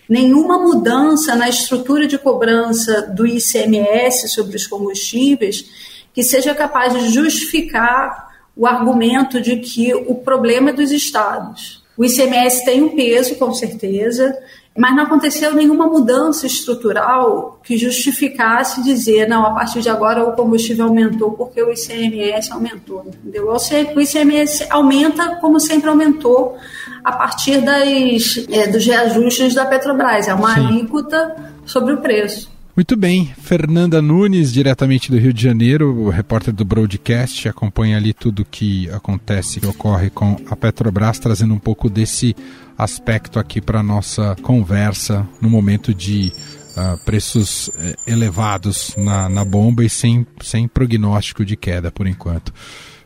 nenhuma 0.08 0.58
mudança 0.58 1.34
na 1.34 1.48
estrutura 1.48 2.06
de 2.06 2.18
cobrança 2.18 3.02
do 3.02 3.26
ICMS 3.26 4.28
sobre 4.28 4.56
os 4.56 4.66
combustíveis 4.66 5.64
que 6.12 6.22
seja 6.22 6.54
capaz 6.54 6.92
de 6.92 7.08
justificar 7.10 8.33
o 8.56 8.66
argumento 8.66 9.40
de 9.40 9.56
que 9.56 9.94
o 9.94 10.14
problema 10.14 10.70
é 10.70 10.72
dos 10.72 10.90
estados. 10.90 11.82
O 11.96 12.04
ICMS 12.04 12.64
tem 12.64 12.82
um 12.82 12.96
peso, 12.96 13.36
com 13.36 13.52
certeza, 13.52 14.36
mas 14.76 14.94
não 14.96 15.04
aconteceu 15.04 15.54
nenhuma 15.54 15.86
mudança 15.86 16.46
estrutural 16.46 17.60
que 17.62 17.76
justificasse 17.76 18.82
dizer, 18.82 19.28
não, 19.28 19.46
a 19.46 19.52
partir 19.52 19.80
de 19.80 19.88
agora 19.88 20.24
o 20.24 20.32
combustível 20.32 20.86
aumentou 20.86 21.30
porque 21.32 21.62
o 21.62 21.70
ICMS 21.70 22.52
aumentou, 22.52 23.04
entendeu? 23.06 23.48
O 23.48 24.00
ICMS 24.00 24.66
aumenta 24.70 25.36
como 25.36 25.60
sempre 25.60 25.88
aumentou 25.88 26.56
a 27.04 27.12
partir 27.12 27.60
das, 27.60 28.44
é, 28.50 28.66
dos 28.66 28.84
reajustes 28.84 29.54
da 29.54 29.64
Petrobras, 29.64 30.26
é 30.26 30.34
uma 30.34 30.54
Sim. 30.54 30.66
alíquota 30.66 31.36
sobre 31.64 31.92
o 31.92 31.98
preço. 31.98 32.53
Muito 32.76 32.96
bem, 32.96 33.32
Fernanda 33.40 34.02
Nunes, 34.02 34.52
diretamente 34.52 35.08
do 35.08 35.16
Rio 35.16 35.32
de 35.32 35.40
Janeiro, 35.40 36.08
repórter 36.08 36.52
do 36.52 36.64
Broadcast, 36.64 37.48
acompanha 37.48 37.96
ali 37.96 38.12
tudo 38.12 38.44
que 38.44 38.90
acontece, 38.90 39.60
que 39.60 39.66
ocorre 39.66 40.10
com 40.10 40.36
a 40.50 40.56
Petrobras, 40.56 41.20
trazendo 41.20 41.54
um 41.54 41.58
pouco 41.58 41.88
desse 41.88 42.34
aspecto 42.76 43.38
aqui 43.38 43.60
para 43.60 43.80
nossa 43.80 44.34
conversa 44.42 45.24
no 45.40 45.48
momento 45.48 45.94
de 45.94 46.32
uh, 46.76 46.98
preços 47.04 47.68
uh, 47.68 47.72
elevados 48.08 48.92
na, 48.96 49.28
na 49.28 49.44
bomba 49.44 49.84
e 49.84 49.88
sem, 49.88 50.26
sem 50.42 50.66
prognóstico 50.66 51.44
de 51.44 51.56
queda 51.56 51.92
por 51.92 52.08
enquanto. 52.08 52.52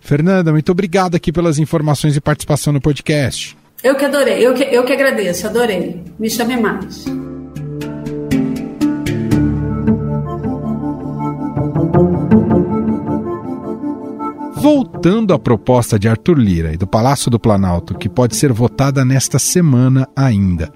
Fernanda, 0.00 0.50
muito 0.50 0.72
obrigado 0.72 1.14
aqui 1.14 1.30
pelas 1.30 1.58
informações 1.58 2.16
e 2.16 2.22
participação 2.22 2.72
no 2.72 2.80
podcast. 2.80 3.54
Eu 3.84 3.94
que 3.96 4.04
adorei, 4.06 4.46
eu 4.46 4.54
que, 4.54 4.64
eu 4.64 4.82
que 4.82 4.94
agradeço, 4.94 5.46
adorei. 5.46 6.02
Me 6.18 6.30
chame 6.30 6.56
mais. 6.56 7.04
Thank 12.30 12.52
you. 12.52 12.67
Voltando 14.60 15.32
à 15.32 15.38
proposta 15.38 15.96
de 15.96 16.08
Arthur 16.08 16.36
Lira 16.36 16.74
e 16.74 16.76
do 16.76 16.86
Palácio 16.86 17.30
do 17.30 17.38
Planalto, 17.38 17.94
que 17.94 18.08
pode 18.08 18.34
ser 18.34 18.52
votada 18.52 19.04
nesta 19.04 19.38
semana 19.38 20.08
ainda. 20.16 20.72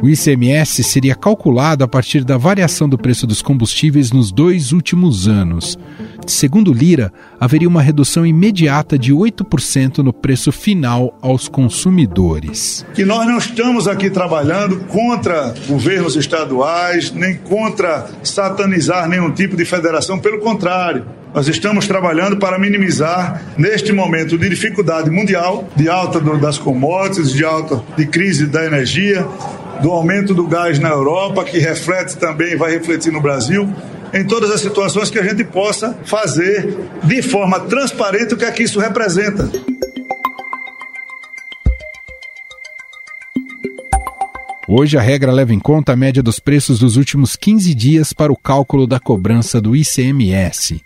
O 0.00 0.08
ICMS 0.08 0.84
seria 0.84 1.16
calculado 1.16 1.82
a 1.82 1.88
partir 1.88 2.22
da 2.22 2.36
variação 2.36 2.88
do 2.88 2.96
preço 2.96 3.26
dos 3.26 3.42
combustíveis 3.42 4.12
nos 4.12 4.30
dois 4.30 4.70
últimos 4.70 5.26
anos. 5.26 5.76
Segundo 6.24 6.72
Lira, 6.72 7.12
haveria 7.40 7.68
uma 7.68 7.82
redução 7.82 8.24
imediata 8.24 8.96
de 8.96 9.12
8% 9.12 9.98
no 9.98 10.12
preço 10.12 10.52
final 10.52 11.18
aos 11.20 11.48
consumidores. 11.48 12.86
Que 12.94 13.04
nós 13.04 13.26
não 13.26 13.38
estamos 13.38 13.88
aqui 13.88 14.08
trabalhando 14.08 14.78
contra 14.86 15.52
governos 15.66 16.14
estaduais, 16.14 17.10
nem 17.10 17.36
contra 17.36 18.06
satanizar 18.22 19.08
nenhum 19.08 19.32
tipo 19.32 19.56
de 19.56 19.64
federação, 19.64 20.18
pelo 20.18 20.38
contrário. 20.38 21.06
Nós 21.36 21.48
estamos 21.48 21.86
trabalhando 21.86 22.38
para 22.38 22.58
minimizar, 22.58 23.15
neste 23.56 23.92
momento 23.92 24.38
de 24.38 24.48
dificuldade 24.48 25.10
mundial, 25.10 25.68
de 25.76 25.88
alta 25.88 26.20
das 26.20 26.58
commodities, 26.58 27.32
de 27.32 27.44
alta 27.44 27.82
de 27.96 28.06
crise 28.06 28.46
da 28.46 28.64
energia, 28.64 29.26
do 29.82 29.90
aumento 29.90 30.34
do 30.34 30.46
gás 30.46 30.78
na 30.78 30.88
Europa, 30.88 31.44
que 31.44 31.58
reflete 31.58 32.16
também, 32.16 32.56
vai 32.56 32.72
refletir 32.72 33.12
no 33.12 33.20
Brasil, 33.20 33.68
em 34.12 34.24
todas 34.24 34.50
as 34.50 34.60
situações 34.60 35.10
que 35.10 35.18
a 35.18 35.22
gente 35.22 35.44
possa 35.44 35.96
fazer 36.04 36.76
de 37.04 37.22
forma 37.22 37.60
transparente 37.60 38.34
o 38.34 38.36
que 38.36 38.44
é 38.44 38.50
que 38.50 38.62
isso 38.62 38.80
representa. 38.80 39.50
Hoje 44.68 44.98
a 44.98 45.00
regra 45.00 45.30
leva 45.30 45.54
em 45.54 45.60
conta 45.60 45.92
a 45.92 45.96
média 45.96 46.20
dos 46.20 46.40
preços 46.40 46.80
dos 46.80 46.96
últimos 46.96 47.36
15 47.36 47.72
dias 47.72 48.12
para 48.12 48.32
o 48.32 48.36
cálculo 48.36 48.84
da 48.84 48.98
cobrança 48.98 49.60
do 49.60 49.76
ICMS. 49.76 50.82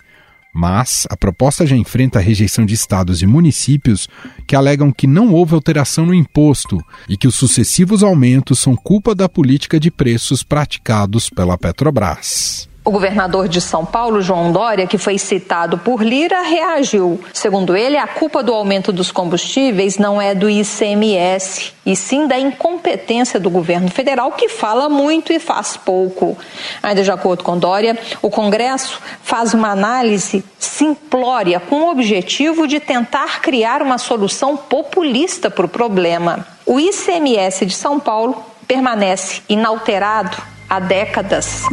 Mas 0.53 1.07
a 1.09 1.17
proposta 1.17 1.67
já 1.67 1.77
enfrenta 1.77 2.19
a 2.19 2.23
rejeição 2.23 2.65
de 2.65 2.75
estados 2.75 3.23
e 3.23 3.27
municípios 3.27 4.09
que 4.47 4.57
alegam 4.57 4.91
que 4.91 5.07
não 5.07 5.33
houve 5.33 5.55
alteração 5.55 6.07
no 6.07 6.15
imposto 6.15 6.83
e 7.09 7.17
que 7.17 7.29
os 7.29 7.35
sucessivos 7.35 8.03
aumentos 8.03 8.59
são 8.59 8.75
culpa 8.75 9.15
da 9.15 9.29
política 9.29 9.79
de 9.79 9.91
preços 9.91 10.43
praticados 10.43 11.31
pela 11.31 11.57
Petrobras. 11.57 12.70
O 12.83 12.91
governador 12.91 13.47
de 13.47 13.61
São 13.61 13.85
Paulo, 13.85 14.23
João 14.23 14.51
Dória, 14.53 14.87
que 14.87 14.97
foi 14.97 15.19
citado 15.19 15.77
por 15.77 16.03
Lira, 16.03 16.41
reagiu. 16.41 17.21
Segundo 17.31 17.77
ele, 17.77 17.99
a 17.99 18.07
culpa 18.07 18.43
do 18.43 18.55
aumento 18.55 18.91
dos 18.91 19.13
combustíveis 19.13 19.99
não 19.99 20.21
é 20.21 20.35
do 20.35 20.49
ICMS, 20.49 21.75
e 21.85 21.95
sim 21.95 22.27
da 22.27 22.39
incompetência 22.39 23.39
do 23.39 23.51
governo 23.51 23.91
federal, 23.91 24.33
que 24.33 24.49
fala 24.49 24.89
muito 24.89 25.31
e 25.31 25.39
faz 25.39 25.77
pouco. 25.77 26.39
Ainda 26.83 27.03
de 27.03 27.11
acordo 27.11 27.45
com 27.45 27.59
Dória, 27.59 27.99
o 28.23 28.31
Congresso 28.31 28.99
faz 29.23 29.53
uma 29.53 29.69
análise 29.69 30.43
simplória 30.59 31.61
com 31.61 31.83
o 31.83 31.91
objetivo 31.91 32.67
de 32.67 32.81
tentar 32.81 33.43
criar 33.43 33.83
uma 33.83 33.99
solução 33.99 34.57
populista 34.57 35.51
para 35.51 35.67
o 35.67 35.69
problema. 35.69 36.47
O 36.65 36.81
ICMS 36.81 37.67
de 37.67 37.75
São 37.75 38.01
Paulo 38.01 38.43
permanece 38.67 39.43
inalterado 39.51 40.37
há 40.71 40.79
décadas. 40.79 41.65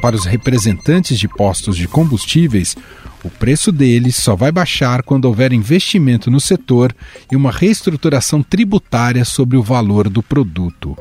Para 0.00 0.16
os 0.16 0.24
representantes 0.24 1.18
de 1.18 1.28
postos 1.28 1.76
de 1.76 1.86
combustíveis, 1.86 2.74
o 3.22 3.28
preço 3.28 3.70
deles 3.70 4.16
só 4.16 4.34
vai 4.34 4.50
baixar 4.50 5.02
quando 5.02 5.26
houver 5.26 5.52
investimento 5.52 6.30
no 6.30 6.40
setor 6.40 6.94
e 7.30 7.36
uma 7.36 7.52
reestruturação 7.52 8.42
tributária 8.42 9.24
sobre 9.24 9.58
o 9.58 9.62
valor 9.62 10.08
do 10.08 10.22
produto. 10.22 10.96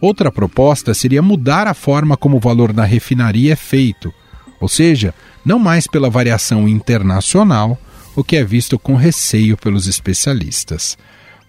Outra 0.00 0.32
proposta 0.32 0.94
seria 0.94 1.22
mudar 1.22 1.68
a 1.68 1.74
forma 1.74 2.16
como 2.16 2.38
o 2.38 2.40
valor 2.40 2.72
na 2.72 2.84
refinaria 2.84 3.52
é 3.52 3.56
feito, 3.56 4.12
ou 4.60 4.68
seja, 4.68 5.14
não 5.44 5.58
mais 5.58 5.86
pela 5.86 6.10
variação 6.10 6.68
internacional, 6.68 7.78
o 8.16 8.24
que 8.24 8.36
é 8.36 8.44
visto 8.44 8.78
com 8.78 8.96
receio 8.96 9.56
pelos 9.56 9.86
especialistas. 9.86 10.98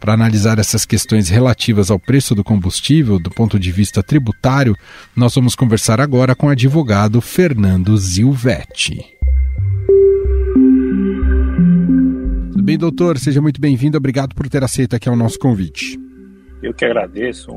Para 0.01 0.13
analisar 0.13 0.57
essas 0.57 0.83
questões 0.83 1.29
relativas 1.29 1.91
ao 1.91 1.99
preço 1.99 2.33
do 2.33 2.43
combustível 2.43 3.19
do 3.19 3.29
ponto 3.29 3.59
de 3.59 3.71
vista 3.71 4.01
tributário, 4.01 4.75
nós 5.15 5.35
vamos 5.35 5.53
conversar 5.53 6.01
agora 6.01 6.33
com 6.33 6.47
o 6.47 6.49
advogado 6.49 7.21
Fernando 7.21 7.95
Zilvetti. 7.95 9.15
Tudo 12.51 12.63
bem, 12.63 12.79
doutor? 12.79 13.19
Seja 13.19 13.43
muito 13.43 13.61
bem-vindo. 13.61 13.95
Obrigado 13.95 14.33
por 14.33 14.49
ter 14.49 14.63
aceito 14.63 14.95
aqui 14.95 15.07
o 15.07 15.15
nosso 15.15 15.37
convite. 15.37 15.99
Eu 16.63 16.73
que 16.73 16.83
agradeço. 16.83 17.51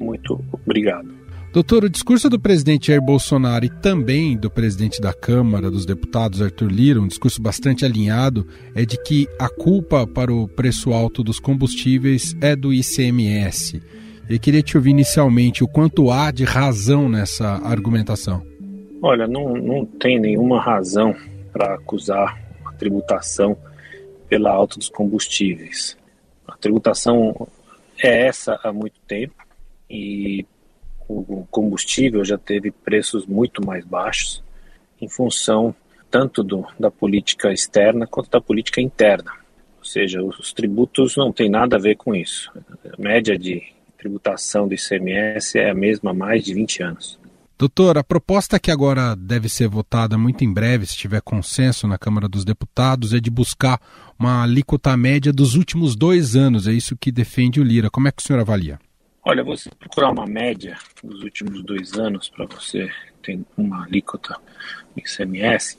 Muito 0.00 0.44
obrigado. 0.50 1.08
Doutor, 1.50 1.84
o 1.84 1.88
discurso 1.88 2.28
do 2.28 2.38
presidente 2.38 2.88
Jair 2.88 3.00
Bolsonaro 3.00 3.64
e 3.64 3.70
também 3.70 4.36
do 4.36 4.50
presidente 4.50 5.00
da 5.00 5.14
Câmara 5.14 5.70
dos 5.70 5.86
Deputados, 5.86 6.42
Arthur 6.42 6.70
Lira, 6.70 7.00
um 7.00 7.08
discurso 7.08 7.40
bastante 7.40 7.86
alinhado, 7.86 8.46
é 8.74 8.84
de 8.84 9.02
que 9.02 9.26
a 9.38 9.48
culpa 9.48 10.06
para 10.06 10.32
o 10.32 10.46
preço 10.46 10.92
alto 10.92 11.24
dos 11.24 11.40
combustíveis 11.40 12.36
é 12.42 12.54
do 12.54 12.70
ICMS. 12.70 13.82
Eu 14.28 14.38
queria 14.38 14.62
te 14.62 14.76
ouvir 14.76 14.90
inicialmente 14.90 15.64
o 15.64 15.68
quanto 15.68 16.10
há 16.10 16.30
de 16.30 16.44
razão 16.44 17.08
nessa 17.08 17.54
argumentação. 17.64 18.42
Olha, 19.00 19.26
não, 19.26 19.54
não 19.54 19.86
tem 19.86 20.20
nenhuma 20.20 20.60
razão 20.60 21.16
para 21.50 21.74
acusar 21.76 22.38
a 22.66 22.72
tributação 22.72 23.56
pela 24.28 24.50
alta 24.50 24.76
dos 24.76 24.90
combustíveis. 24.90 25.96
A 26.46 26.58
tributação 26.58 27.48
é 28.02 28.26
essa 28.26 28.60
há 28.62 28.70
muito 28.70 29.00
tempo 29.08 29.34
e 29.88 30.44
o 31.08 31.46
combustível 31.50 32.24
já 32.24 32.36
teve 32.36 32.70
preços 32.70 33.26
muito 33.26 33.64
mais 33.64 33.84
baixos 33.84 34.42
em 35.00 35.08
função 35.08 35.74
tanto 36.10 36.42
do, 36.42 36.66
da 36.78 36.90
política 36.90 37.52
externa 37.52 38.06
quanto 38.06 38.30
da 38.30 38.40
política 38.40 38.80
interna. 38.80 39.32
Ou 39.78 39.84
seja, 39.84 40.22
os 40.22 40.52
tributos 40.52 41.16
não 41.16 41.32
têm 41.32 41.48
nada 41.48 41.76
a 41.76 41.78
ver 41.78 41.96
com 41.96 42.14
isso. 42.14 42.50
A 42.92 43.00
média 43.00 43.38
de 43.38 43.62
tributação 43.96 44.66
do 44.66 44.74
ICMS 44.74 45.58
é 45.58 45.70
a 45.70 45.74
mesma 45.74 46.10
há 46.10 46.14
mais 46.14 46.44
de 46.44 46.54
20 46.54 46.82
anos. 46.82 47.18
Doutor, 47.58 47.98
a 47.98 48.04
proposta 48.04 48.58
que 48.60 48.70
agora 48.70 49.16
deve 49.16 49.48
ser 49.48 49.68
votada 49.68 50.16
muito 50.16 50.44
em 50.44 50.52
breve, 50.52 50.86
se 50.86 50.96
tiver 50.96 51.20
consenso 51.20 51.88
na 51.88 51.98
Câmara 51.98 52.28
dos 52.28 52.44
Deputados, 52.44 53.12
é 53.12 53.18
de 53.18 53.30
buscar 53.30 53.80
uma 54.16 54.44
alíquota 54.44 54.96
média 54.96 55.32
dos 55.32 55.56
últimos 55.56 55.96
dois 55.96 56.36
anos. 56.36 56.68
É 56.68 56.72
isso 56.72 56.96
que 56.96 57.10
defende 57.10 57.60
o 57.60 57.64
Lira. 57.64 57.90
Como 57.90 58.06
é 58.06 58.12
que 58.12 58.22
o 58.22 58.24
senhor 58.24 58.38
avalia? 58.38 58.78
Olha, 59.30 59.44
você 59.44 59.68
procurar 59.78 60.10
uma 60.10 60.24
média 60.26 60.78
dos 61.04 61.22
últimos 61.22 61.62
dois 61.62 61.92
anos 61.98 62.30
para 62.30 62.46
você 62.46 62.88
ter 63.22 63.38
uma 63.58 63.84
alíquota 63.84 64.34
ICMS 64.96 65.78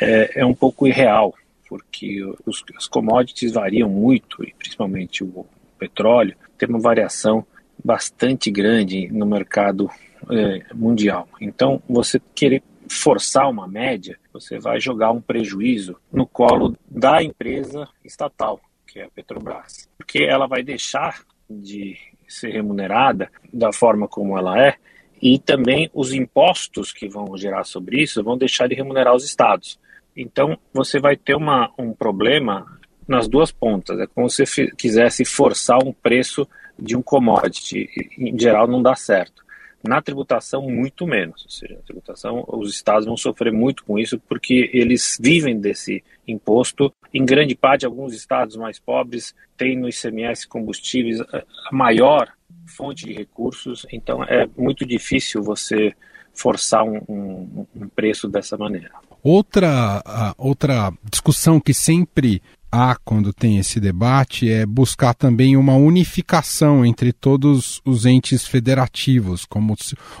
é, 0.00 0.40
é 0.40 0.44
um 0.44 0.52
pouco 0.52 0.88
irreal, 0.88 1.32
porque 1.68 2.24
os, 2.44 2.64
as 2.76 2.88
commodities 2.88 3.52
variam 3.52 3.88
muito, 3.88 4.42
e 4.42 4.52
principalmente 4.54 5.22
o 5.22 5.46
petróleo, 5.78 6.34
tem 6.58 6.68
uma 6.68 6.80
variação 6.80 7.46
bastante 7.84 8.50
grande 8.50 9.06
no 9.12 9.26
mercado 9.26 9.88
é, 10.28 10.64
mundial. 10.74 11.28
Então, 11.40 11.80
você 11.88 12.20
querer 12.34 12.64
forçar 12.88 13.48
uma 13.48 13.68
média, 13.68 14.18
você 14.32 14.58
vai 14.58 14.80
jogar 14.80 15.12
um 15.12 15.20
prejuízo 15.20 15.96
no 16.12 16.26
colo 16.26 16.76
da 16.90 17.22
empresa 17.22 17.88
estatal, 18.04 18.60
que 18.88 18.98
é 18.98 19.04
a 19.04 19.08
Petrobras, 19.08 19.88
porque 19.96 20.24
ela 20.24 20.48
vai 20.48 20.64
deixar 20.64 21.22
de 21.48 21.96
ser 22.32 22.50
remunerada 22.50 23.30
da 23.52 23.72
forma 23.72 24.08
como 24.08 24.36
ela 24.36 24.60
é 24.60 24.76
e 25.22 25.38
também 25.38 25.88
os 25.94 26.12
impostos 26.12 26.92
que 26.92 27.08
vão 27.08 27.36
gerar 27.36 27.62
sobre 27.62 28.02
isso 28.02 28.24
vão 28.24 28.36
deixar 28.36 28.68
de 28.68 28.74
remunerar 28.74 29.14
os 29.14 29.24
estados. 29.24 29.78
Então, 30.16 30.58
você 30.74 30.98
vai 30.98 31.16
ter 31.16 31.36
uma, 31.36 31.70
um 31.78 31.92
problema 31.92 32.66
nas 33.06 33.28
duas 33.28 33.52
pontas. 33.52 33.98
É 34.00 34.06
como 34.06 34.28
se 34.28 34.44
quisesse 34.76 35.24
forçar 35.24 35.78
um 35.82 35.92
preço 35.92 36.46
de 36.78 36.96
um 36.96 37.02
commodity. 37.02 37.88
Em 38.18 38.38
geral, 38.38 38.66
não 38.66 38.82
dá 38.82 38.96
certo. 38.96 39.42
Na 39.86 40.02
tributação, 40.02 40.62
muito 40.62 41.06
menos. 41.06 41.44
Ou 41.44 41.50
seja, 41.50 41.74
na 41.74 41.82
tributação, 41.82 42.44
os 42.48 42.70
estados 42.70 43.06
vão 43.06 43.16
sofrer 43.16 43.52
muito 43.52 43.84
com 43.84 43.98
isso 43.98 44.18
porque 44.28 44.70
eles 44.72 45.18
vivem 45.20 45.58
desse 45.58 46.02
imposto. 46.26 46.92
Em 47.12 47.24
grande 47.24 47.54
parte, 47.54 47.84
alguns 47.84 48.14
estados 48.14 48.56
mais 48.56 48.78
pobres 48.78 49.34
têm 49.56 49.78
no 49.78 49.88
ICMS 49.88 50.48
combustíveis 50.48 51.20
a 51.20 51.44
maior 51.70 52.28
fonte 52.66 53.06
de 53.06 53.12
recursos, 53.12 53.86
então 53.92 54.24
é 54.24 54.48
muito 54.56 54.86
difícil 54.86 55.42
você 55.42 55.92
forçar 56.34 56.82
um, 56.82 56.96
um, 57.08 57.66
um 57.76 57.88
preço 57.88 58.28
dessa 58.28 58.56
maneira. 58.56 58.92
Outra, 59.22 60.02
outra 60.38 60.92
discussão 61.10 61.60
que 61.60 61.74
sempre 61.74 62.42
há 62.70 62.96
quando 63.04 63.32
tem 63.32 63.58
esse 63.58 63.78
debate 63.78 64.50
é 64.50 64.64
buscar 64.64 65.14
também 65.14 65.56
uma 65.56 65.76
unificação 65.76 66.84
entre 66.86 67.12
todos 67.12 67.82
os 67.84 68.06
entes 68.06 68.46
federativos, 68.46 69.44
como 69.44 69.76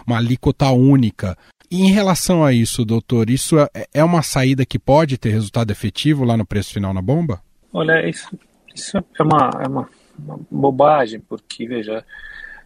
uma 0.06 0.18
alíquota 0.18 0.70
única. 0.70 1.36
E 1.72 1.84
em 1.84 1.90
relação 1.90 2.44
a 2.44 2.52
isso, 2.52 2.84
doutor, 2.84 3.30
isso 3.30 3.58
é, 3.58 3.66
é 3.94 4.04
uma 4.04 4.22
saída 4.22 4.66
que 4.66 4.78
pode 4.78 5.16
ter 5.16 5.30
resultado 5.30 5.70
efetivo 5.70 6.22
lá 6.22 6.36
no 6.36 6.44
preço 6.44 6.74
final 6.74 6.92
na 6.92 7.00
bomba? 7.00 7.40
Olha, 7.72 8.06
isso, 8.06 8.28
isso 8.74 8.98
é, 8.98 9.22
uma, 9.22 9.50
é 9.58 9.66
uma, 9.66 9.88
uma 10.18 10.40
bobagem, 10.50 11.18
porque, 11.20 11.66
veja, 11.66 12.04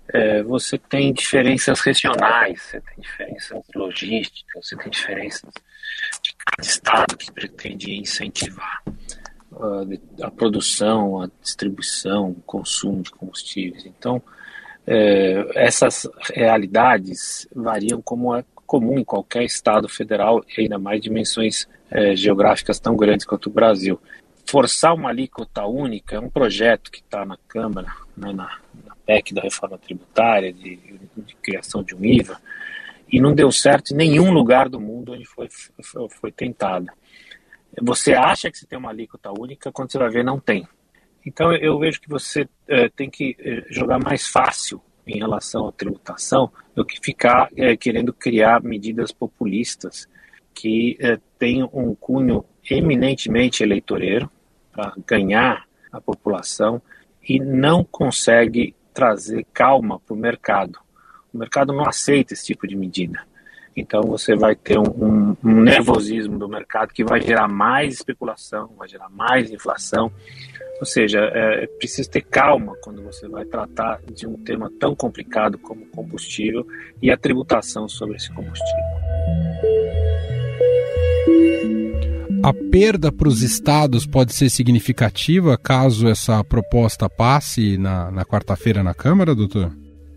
é, 0.08 0.42
você 0.42 0.76
tem 0.76 1.12
diferenças 1.12 1.78
regionais, 1.82 2.60
você 2.60 2.80
tem 2.80 2.96
diferenças 2.98 3.62
logísticas, 3.76 4.68
você 4.68 4.76
tem 4.76 4.90
diferenças 4.90 5.52
de 6.20 6.34
cada 6.34 6.68
estado 6.68 7.16
que 7.16 7.30
pretende 7.30 7.94
incentivar 7.94 8.82
a, 10.20 10.30
produção, 10.32 11.22
a 11.22 11.30
distribuição, 11.40 12.30
o 12.30 12.42
consumo 12.42 13.04
de 13.04 13.12
combustíveis. 13.12 13.86
Então, 13.86 14.20
é, 14.84 15.46
essas 15.54 16.08
realidades 16.34 17.46
variam 17.54 18.02
como 18.02 18.34
é 18.34 18.44
comum 18.66 18.98
em 18.98 19.04
qualquer 19.04 19.44
estado 19.44 19.88
federal, 19.88 20.44
e 20.56 20.62
ainda 20.62 20.78
mais 20.78 21.00
dimensões 21.00 21.68
é, 21.90 22.16
geográficas 22.16 22.78
tão 22.78 22.96
grandes 22.96 23.24
quanto 23.24 23.46
o 23.46 23.52
Brasil. 23.52 24.00
Forçar 24.48 24.94
uma 24.94 25.08
alíquota 25.10 25.64
única 25.66 26.16
é 26.16 26.20
um 26.20 26.28
projeto 26.28 26.90
que 26.90 27.00
está 27.00 27.24
na 27.24 27.36
Câmara, 27.48 27.88
né, 28.16 28.32
na, 28.32 28.58
na, 28.84 28.96
PEC 29.06 29.32
da 29.32 29.42
reforma 29.42 29.78
tributária, 29.78 30.52
de, 30.52 30.76
de, 31.16 31.36
criação 31.36 31.82
de 31.82 31.94
um 31.94 32.04
IVA, 32.04 32.40
e 33.10 33.20
não 33.20 33.34
deu 33.34 33.50
certo 33.52 33.92
em 33.92 33.96
nenhum 33.96 34.32
lugar 34.32 34.68
do 34.68 34.80
mundo 34.80 35.12
onde 35.12 35.24
foi, 35.24 35.48
foi, 35.82 36.08
foi 36.08 36.32
tentada. 36.32 36.92
Você 37.80 38.14
acha 38.14 38.50
que 38.50 38.58
você 38.58 38.66
tem 38.66 38.78
uma 38.78 38.90
alíquota 38.90 39.30
única, 39.30 39.70
quando 39.70 39.92
você 39.92 39.98
vai 39.98 40.10
ver, 40.10 40.24
não 40.24 40.40
tem. 40.40 40.66
Então 41.24 41.52
eu 41.52 41.78
vejo 41.78 42.00
que 42.00 42.08
você 42.08 42.48
é, 42.68 42.88
tem 42.88 43.10
que 43.10 43.36
é, 43.38 43.64
jogar 43.68 43.98
mais 43.98 44.26
fácil 44.26 44.80
em 45.06 45.18
relação 45.18 45.68
à 45.68 45.72
tributação 45.72 46.50
do 46.74 46.84
que 46.84 46.98
ficar 47.00 47.48
é, 47.56 47.76
querendo 47.76 48.12
criar 48.12 48.62
medidas 48.62 49.12
populistas 49.12 50.08
que 50.54 50.96
é, 51.00 51.18
um 51.72 51.94
cunho 51.94 52.44
eminentemente 52.68 53.62
eleitoreiro 53.62 54.30
para 54.72 54.94
ganhar 55.06 55.64
a 55.92 56.00
população 56.00 56.80
e 57.22 57.38
não 57.38 57.84
consegue 57.84 58.74
trazer 58.92 59.46
calma 59.52 60.00
para 60.00 60.14
o 60.14 60.16
mercado. 60.16 60.78
O 61.32 61.38
mercado 61.38 61.72
não 61.72 61.86
aceita 61.86 62.32
esse 62.32 62.46
tipo 62.46 62.66
de 62.66 62.74
medida. 62.74 63.20
Então 63.76 64.02
você 64.02 64.34
vai 64.34 64.56
ter 64.56 64.78
um, 64.78 64.84
um, 64.84 65.36
um, 65.44 65.60
nervosismo 65.60 66.38
do 66.38 66.48
mercado 66.48 66.94
que 66.94 67.04
vai 67.04 67.20
gerar 67.20 67.46
mais 67.46 67.94
especulação, 67.94 68.70
vai 68.78 68.88
gerar 68.88 69.10
mais 69.10 69.50
inflação. 69.50 70.10
Ou 70.80 70.86
seja, 70.86 71.20
é, 71.20 71.64
é 71.64 71.66
preciso 71.66 72.10
ter 72.10 72.22
calma 72.22 72.74
quando 72.82 73.02
você 73.02 73.28
vai 73.28 73.44
tratar 73.44 74.00
de 74.10 74.26
um 74.26 74.36
tema 74.42 74.70
tão 74.80 74.94
complicado 74.94 75.58
como 75.58 75.86
combustível 75.86 76.66
e 77.02 77.10
a 77.10 77.16
tributação 77.16 77.86
sobre 77.86 78.16
esse 78.16 78.32
combustível. 78.32 78.84
A 82.42 82.52
perda 82.70 83.10
para 83.10 83.28
os 83.28 83.42
estados 83.42 84.06
pode 84.06 84.32
ser 84.32 84.48
significativa 84.48 85.58
caso 85.58 86.08
essa 86.08 86.42
proposta 86.44 87.10
passe 87.10 87.76
na, 87.76 88.10
na 88.10 88.24
quarta-feira 88.24 88.82
na 88.82 88.94
Câmara, 88.94 89.34
doutor? 89.34 89.72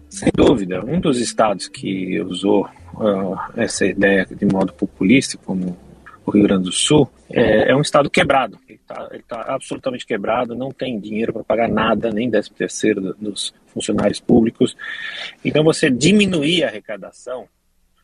Sem 0.09 0.31
dúvida. 0.35 0.83
Um 0.85 0.99
dos 0.99 1.19
estados 1.19 1.67
que 1.67 2.19
usou 2.21 2.67
uh, 2.99 3.37
essa 3.55 3.85
ideia 3.85 4.25
de 4.25 4.45
modo 4.45 4.73
populista, 4.73 5.37
como 5.37 5.77
o 6.25 6.31
Rio 6.31 6.43
Grande 6.43 6.65
do 6.65 6.71
Sul, 6.71 7.09
é, 7.29 7.71
é 7.71 7.75
um 7.75 7.81
estado 7.81 8.09
quebrado. 8.09 8.59
Ele 8.67 8.79
está 8.79 9.09
tá 9.27 9.53
absolutamente 9.53 10.05
quebrado, 10.05 10.55
não 10.55 10.71
tem 10.71 10.99
dinheiro 10.99 11.33
para 11.33 11.43
pagar 11.43 11.69
nada, 11.69 12.11
nem 12.11 12.29
13 12.29 12.51
terceiro 12.51 13.15
dos 13.19 13.53
funcionários 13.67 14.19
públicos. 14.19 14.75
Então, 15.43 15.63
você 15.63 15.89
diminuir 15.89 16.63
a 16.63 16.67
arrecadação 16.67 17.47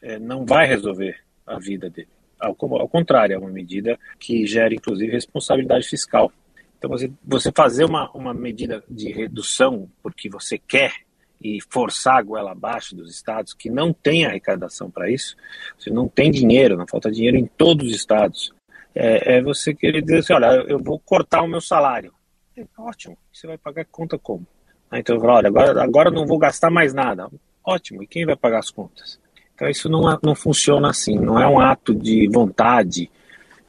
é, 0.02 0.20
não 0.20 0.46
vai 0.46 0.68
resolver 0.68 1.18
a 1.46 1.60
vida 1.60 1.90
dele. 1.90 2.08
Ao, 2.40 2.56
ao, 2.60 2.90
contrário, 2.90 3.34
é 3.34 3.38
uma 3.38 3.50
medida 3.50 3.98
que 4.20 4.46
gera, 4.46 4.74
inclusive, 4.74 5.12
responsabilidade 5.12 5.88
fiscal. 5.88 6.32
Então, 6.78 6.90
você, 6.90 7.12
você 7.24 7.52
fazer 7.52 7.86
uma, 7.86 8.10
uma 8.12 8.34
medida 8.34 8.84
de 8.90 9.12
redução 9.12 9.90
porque 10.04 10.30
você 10.30 10.58
quer 10.58 11.05
e 11.46 11.60
forçar 11.70 12.18
a 12.18 12.22
goela 12.24 12.54
abaixo 12.54 12.96
dos 12.96 13.12
estados 13.12 13.54
que 13.54 13.70
não 13.70 13.94
têm 13.94 14.26
arrecadação 14.26 14.90
para 14.90 15.12
isso, 15.12 15.36
você 15.78 15.92
não 15.92 16.08
tem 16.08 16.32
dinheiro, 16.32 16.76
não 16.76 16.88
falta 16.88 17.12
dinheiro 17.12 17.38
em 17.38 17.46
todos 17.46 17.90
os 17.90 17.96
estados, 17.96 18.52
é, 18.96 19.36
é 19.36 19.42
você 19.42 19.74
querer 19.74 20.02
dizer 20.02 20.20
assim, 20.20 20.34
olha, 20.34 20.66
eu 20.68 20.80
vou 20.80 20.98
cortar 20.98 21.44
o 21.44 21.48
meu 21.48 21.62
salário. 21.62 22.12
É, 22.58 22.66
ótimo, 22.80 23.16
você 23.32 23.46
vai 23.46 23.60
pagar 23.60 23.86
conta 23.86 24.18
como? 24.18 24.48
Aí, 24.90 25.02
então 25.02 25.18
olha, 25.20 25.48
agora, 25.48 25.84
agora 25.84 26.10
não 26.10 26.26
vou 26.26 26.40
gastar 26.40 26.72
mais 26.72 26.94
nada. 26.96 27.30
Ótimo, 27.64 28.02
e 28.02 28.08
quem 28.08 28.26
vai 28.26 28.36
pagar 28.36 28.60
as 28.60 28.72
contas? 28.72 29.20
Então 29.54 29.70
isso 29.70 29.88
não, 29.88 30.12
é, 30.12 30.18
não 30.24 30.34
funciona 30.34 30.90
assim, 30.90 31.16
não 31.16 31.40
é 31.40 31.48
um 31.48 31.60
ato 31.60 31.94
de 31.94 32.28
vontade 32.28 33.12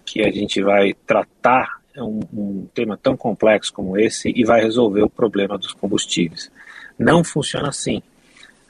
que 0.04 0.22
a 0.22 0.30
gente 0.30 0.62
vai 0.62 0.94
tratar 0.94 1.80
um, 1.98 2.20
um 2.32 2.68
tema 2.72 2.96
tão 2.96 3.16
complexo 3.16 3.72
como 3.72 3.98
esse 3.98 4.32
e 4.34 4.44
vai 4.44 4.62
resolver 4.62 5.02
o 5.02 5.10
problema 5.10 5.58
dos 5.58 5.72
combustíveis. 5.72 6.50
Não 6.98 7.22
funciona 7.22 7.68
assim. 7.68 8.02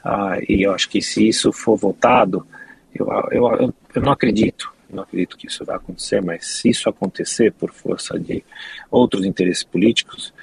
Ah, 0.03 0.37
e 0.47 0.63
eu 0.63 0.73
acho 0.73 0.89
que 0.89 1.01
se 1.01 1.27
isso 1.27 1.51
for 1.51 1.75
votado, 1.75 2.45
eu, 2.93 3.07
eu, 3.31 3.73
eu, 3.95 4.01
não 4.01 4.11
acredito, 4.11 4.71
não 4.89 5.03
acredito 5.03 5.37
que 5.37 5.47
isso 5.47 5.65
vai 5.65 5.75
acontecer, 5.75 6.21
mas 6.21 6.45
se 6.45 6.69
isso 6.69 6.89
acontecer 6.89 7.51
por 7.51 7.73
força 7.73 8.19
de 8.19 8.43
outros 8.89 9.25
interesses 9.25 9.63
políticos 9.63 10.33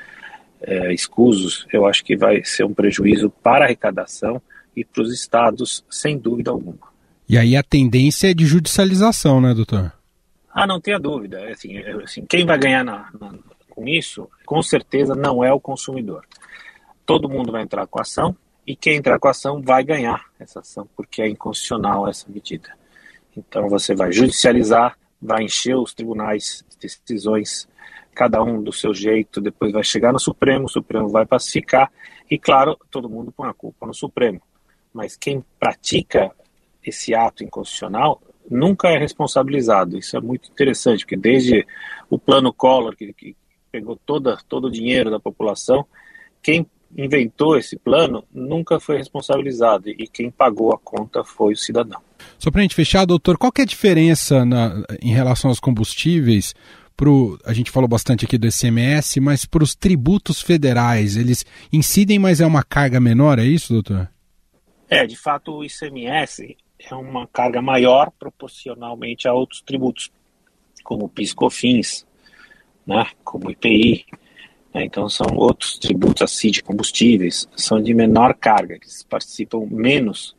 é, 0.61 0.92
escusos, 0.92 1.66
eu 1.73 1.87
acho 1.87 2.05
que 2.05 2.16
vai 2.16 2.44
ser 2.44 2.64
um 2.64 2.75
prejuízo 2.75 3.31
para 3.31 3.64
a 3.64 3.66
arrecadação 3.66 4.40
e 4.77 4.85
para 4.85 5.03
os 5.03 5.12
estados, 5.12 5.85
sem 5.90 6.18
dúvida 6.18 6.51
alguma. 6.51 6.92
E 7.29 7.38
aí 7.38 7.57
a 7.57 7.62
tendência 7.62 8.31
é 8.31 8.35
de 8.35 8.44
judicialização, 8.44 9.40
né, 9.40 9.55
doutor? 9.55 9.92
Ah, 10.53 10.66
não 10.66 10.81
tenha 10.81 10.99
dúvida. 10.99 11.40
É 11.40 11.53
assim, 11.53 11.77
é 11.79 11.92
assim, 12.03 12.25
quem 12.27 12.44
vai 12.44 12.59
ganhar 12.59 12.85
na, 12.85 13.09
na, 13.18 13.35
com 13.70 13.88
isso, 13.88 14.29
com 14.44 14.62
certeza, 14.62 15.14
não 15.14 15.42
é 15.42 15.53
o 15.53 15.61
consumidor 15.61 16.23
todo 17.05 17.29
mundo 17.29 17.53
vai 17.53 17.62
entrar 17.62 17.87
com 17.87 17.99
a 17.99 18.03
ação 18.03 18.37
e 18.67 18.75
quem 18.75 18.97
entrar 18.97 19.19
com 19.19 19.29
a 19.29 19.33
ação 19.33 19.61
vai 19.61 19.85
ganhar 19.85 20.25
essa 20.38 20.61
ação, 20.61 20.88
porque 20.97 21.23
é 21.23 21.29
inconstitucional 21.29 22.09
essa 22.09 22.27
medida. 22.29 22.71
Então 23.37 23.69
você 23.69 23.95
vai 23.95 24.12
judicializar, 24.12 24.97
vai 25.21 25.45
encher 25.45 25.77
os 25.77 25.93
tribunais 25.93 26.64
de 26.71 26.79
decisões, 26.79 27.69
cada 28.14 28.43
um 28.43 28.62
do 28.62 28.73
seu 28.73 28.95
jeito, 28.95 29.40
depois 29.40 29.73
vai 29.73 29.83
chegar 29.83 30.12
no 30.12 30.21
Supremo, 30.21 30.67
o 30.67 30.71
Supremo 30.71 31.09
vai 31.09 31.27
pacificar 31.27 31.90
e, 32.31 32.38
claro, 32.38 32.79
todo 32.90 33.09
mundo 33.09 33.33
põe 33.33 33.49
a 33.49 33.55
culpa 33.55 33.87
no 33.87 33.95
Supremo. 33.95 34.40
Mas 34.93 35.17
quem 35.17 35.45
pratica 35.59 36.31
esse 36.83 37.14
ato 37.14 37.43
inconstitucional 37.43 38.23
nunca 38.49 38.88
é 38.88 38.99
responsabilizado. 38.99 39.99
Isso 39.99 40.17
é 40.17 40.21
muito 40.21 40.51
interessante, 40.51 41.01
porque 41.01 41.17
desde 41.17 41.67
o 42.09 42.19
plano 42.19 42.53
Collor, 42.53 42.95
que, 42.95 43.12
que 43.12 43.37
pegou 43.73 43.97
toda, 43.97 44.38
todo 44.49 44.67
o 44.67 44.71
dinheiro 44.71 45.11
da 45.11 45.19
população, 45.19 45.85
quem 46.43 46.67
inventou 46.97 47.57
esse 47.57 47.77
plano 47.77 48.25
nunca 48.33 48.79
foi 48.79 48.99
responsabilizado 48.99 49.89
e 49.89 50.07
quem 50.07 50.31
pagou 50.31 50.73
a 50.73 50.79
conta 50.79 51.25
foi 51.25 51.55
o 51.55 51.57
cidadão. 51.57 52.01
Só 52.39 52.51
para 52.51 52.61
a 52.61 52.63
gente 52.63 52.75
fechar, 52.75 53.05
doutor, 53.05 53.37
qual 53.37 53.53
é 53.59 53.63
a 53.63 53.67
diferença 53.67 54.45
na, 54.45 54.85
em 55.03 55.13
relação 55.13 55.51
aos 55.51 55.61
combustíveis? 55.61 56.55
Pro, 56.97 57.39
a 57.45 57.53
gente 57.53 57.73
falou 57.73 57.89
bastante 57.89 58.25
aqui 58.25 58.39
do 58.39 58.47
ICMS, 58.47 59.19
mas 59.21 59.45
para 59.45 59.65
os 59.65 59.75
tributos 59.75 60.41
federais, 60.41 61.17
eles 61.17 61.45
incidem, 61.73 62.21
mas 62.21 62.41
é 62.41 62.47
uma 62.47 62.63
carga 62.63 63.01
menor, 63.01 63.41
é 63.41 63.45
isso, 63.45 63.73
doutor? 63.73 64.09
É, 64.89 65.05
de 65.05 65.17
fato, 65.17 65.57
o 65.57 65.65
ICMS 65.65 66.57
é 66.79 66.95
uma 66.95 67.27
carga 67.27 67.61
maior 67.61 68.13
proporcionalmente 68.17 69.27
a 69.27 69.33
outros 69.33 69.61
tributos, 69.61 70.11
como 70.85 71.07
o 71.07 71.09
PIS/COFINS, 71.09 72.07
né, 72.87 73.07
como 73.25 73.49
o 73.49 73.51
IPI. 73.51 74.05
Né, 74.75 74.85
então, 74.85 75.09
são 75.09 75.37
outros 75.37 75.79
tributos 75.79 76.23
assim 76.23 76.51
de 76.51 76.63
combustíveis, 76.63 77.49
são 77.57 77.81
de 77.81 77.95
menor 77.95 78.35
carga, 78.35 78.75
eles 78.75 79.05
participam 79.09 79.67
menos 79.71 80.35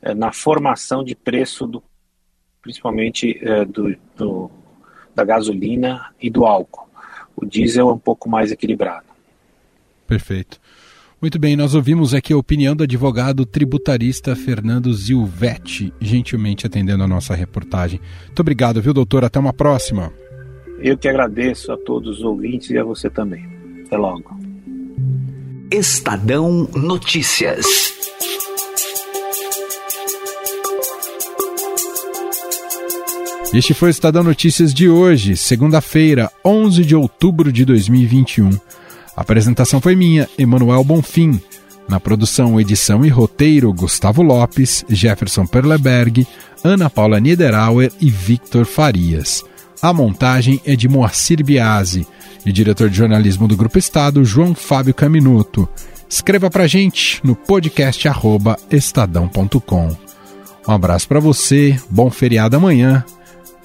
é, 0.00 0.14
na 0.14 0.32
formação 0.32 1.02
de 1.02 1.16
preço, 1.16 1.66
do, 1.66 1.82
principalmente 2.62 3.36
é, 3.42 3.64
do, 3.64 3.96
do, 4.16 4.50
da 5.12 5.24
gasolina 5.24 6.14
e 6.22 6.30
do 6.30 6.46
álcool. 6.46 6.88
O 7.34 7.44
diesel 7.44 7.90
é 7.90 7.92
um 7.92 7.98
pouco 7.98 8.28
mais 8.28 8.52
equilibrado. 8.52 9.06
Perfeito. 10.06 10.60
Muito 11.20 11.38
bem, 11.38 11.56
nós 11.56 11.74
ouvimos 11.74 12.12
aqui 12.12 12.32
a 12.32 12.36
opinião 12.36 12.76
do 12.76 12.84
advogado 12.84 13.46
tributarista 13.46 14.36
Fernando 14.36 14.92
Zilvetti, 14.92 15.92
gentilmente 15.98 16.66
atendendo 16.66 17.02
a 17.02 17.08
nossa 17.08 17.34
reportagem. 17.34 17.98
Muito 18.26 18.40
obrigado, 18.40 18.80
viu, 18.82 18.92
doutor? 18.92 19.24
Até 19.24 19.38
uma 19.38 19.52
próxima. 19.52 20.12
Eu 20.78 20.98
que 20.98 21.08
agradeço 21.08 21.72
a 21.72 21.78
todos 21.78 22.18
os 22.18 22.24
ouvintes 22.24 22.70
e 22.70 22.78
a 22.78 22.84
você 22.84 23.08
também. 23.08 23.53
Até 23.94 23.96
logo. 23.96 24.36
Estadão 25.70 26.68
Notícias. 26.74 27.64
Este 33.52 33.72
foi 33.72 33.88
o 33.88 33.92
Estadão 33.92 34.24
Notícias 34.24 34.74
de 34.74 34.88
hoje, 34.88 35.36
segunda-feira, 35.36 36.28
11 36.44 36.84
de 36.84 36.96
outubro 36.96 37.52
de 37.52 37.64
2021. 37.64 38.50
A 39.16 39.20
apresentação 39.20 39.80
foi 39.80 39.94
minha, 39.94 40.28
Emanuel 40.36 40.82
Bonfim. 40.82 41.40
Na 41.88 42.00
produção, 42.00 42.60
edição 42.60 43.04
e 43.04 43.08
roteiro, 43.08 43.72
Gustavo 43.72 44.22
Lopes, 44.22 44.84
Jefferson 44.88 45.46
Perleberg, 45.46 46.26
Ana 46.64 46.90
Paula 46.90 47.20
Niederauer 47.20 47.92
e 48.00 48.10
Victor 48.10 48.64
Farias. 48.64 49.44
A 49.82 49.92
montagem 49.92 50.60
é 50.64 50.74
de 50.74 50.88
Moacir 50.88 51.44
Biasi 51.44 52.06
e 52.44 52.52
diretor 52.52 52.88
de 52.88 52.96
jornalismo 52.96 53.48
do 53.48 53.56
Grupo 53.56 53.78
Estado, 53.78 54.24
João 54.24 54.54
Fábio 54.54 54.94
Caminuto. 54.94 55.68
Escreva 56.08 56.50
pra 56.50 56.66
gente 56.66 57.20
no 57.24 57.34
podcast 57.34 58.08
estadão.com. 58.70 59.96
Um 60.66 60.72
abraço 60.72 61.08
para 61.08 61.20
você, 61.20 61.78
bom 61.90 62.10
feriado 62.10 62.56
amanhã. 62.56 63.04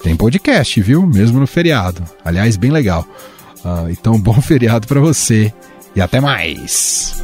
Tem 0.02 0.16
podcast, 0.16 0.80
viu? 0.80 1.06
Mesmo 1.06 1.38
no 1.40 1.46
feriado. 1.46 2.02
Aliás, 2.24 2.56
bem 2.56 2.70
legal. 2.70 3.06
Uh, 3.64 3.90
então, 3.90 4.18
bom 4.20 4.40
feriado 4.40 4.86
para 4.86 5.00
você 5.00 5.52
e 5.94 6.00
até 6.00 6.20
mais! 6.20 7.22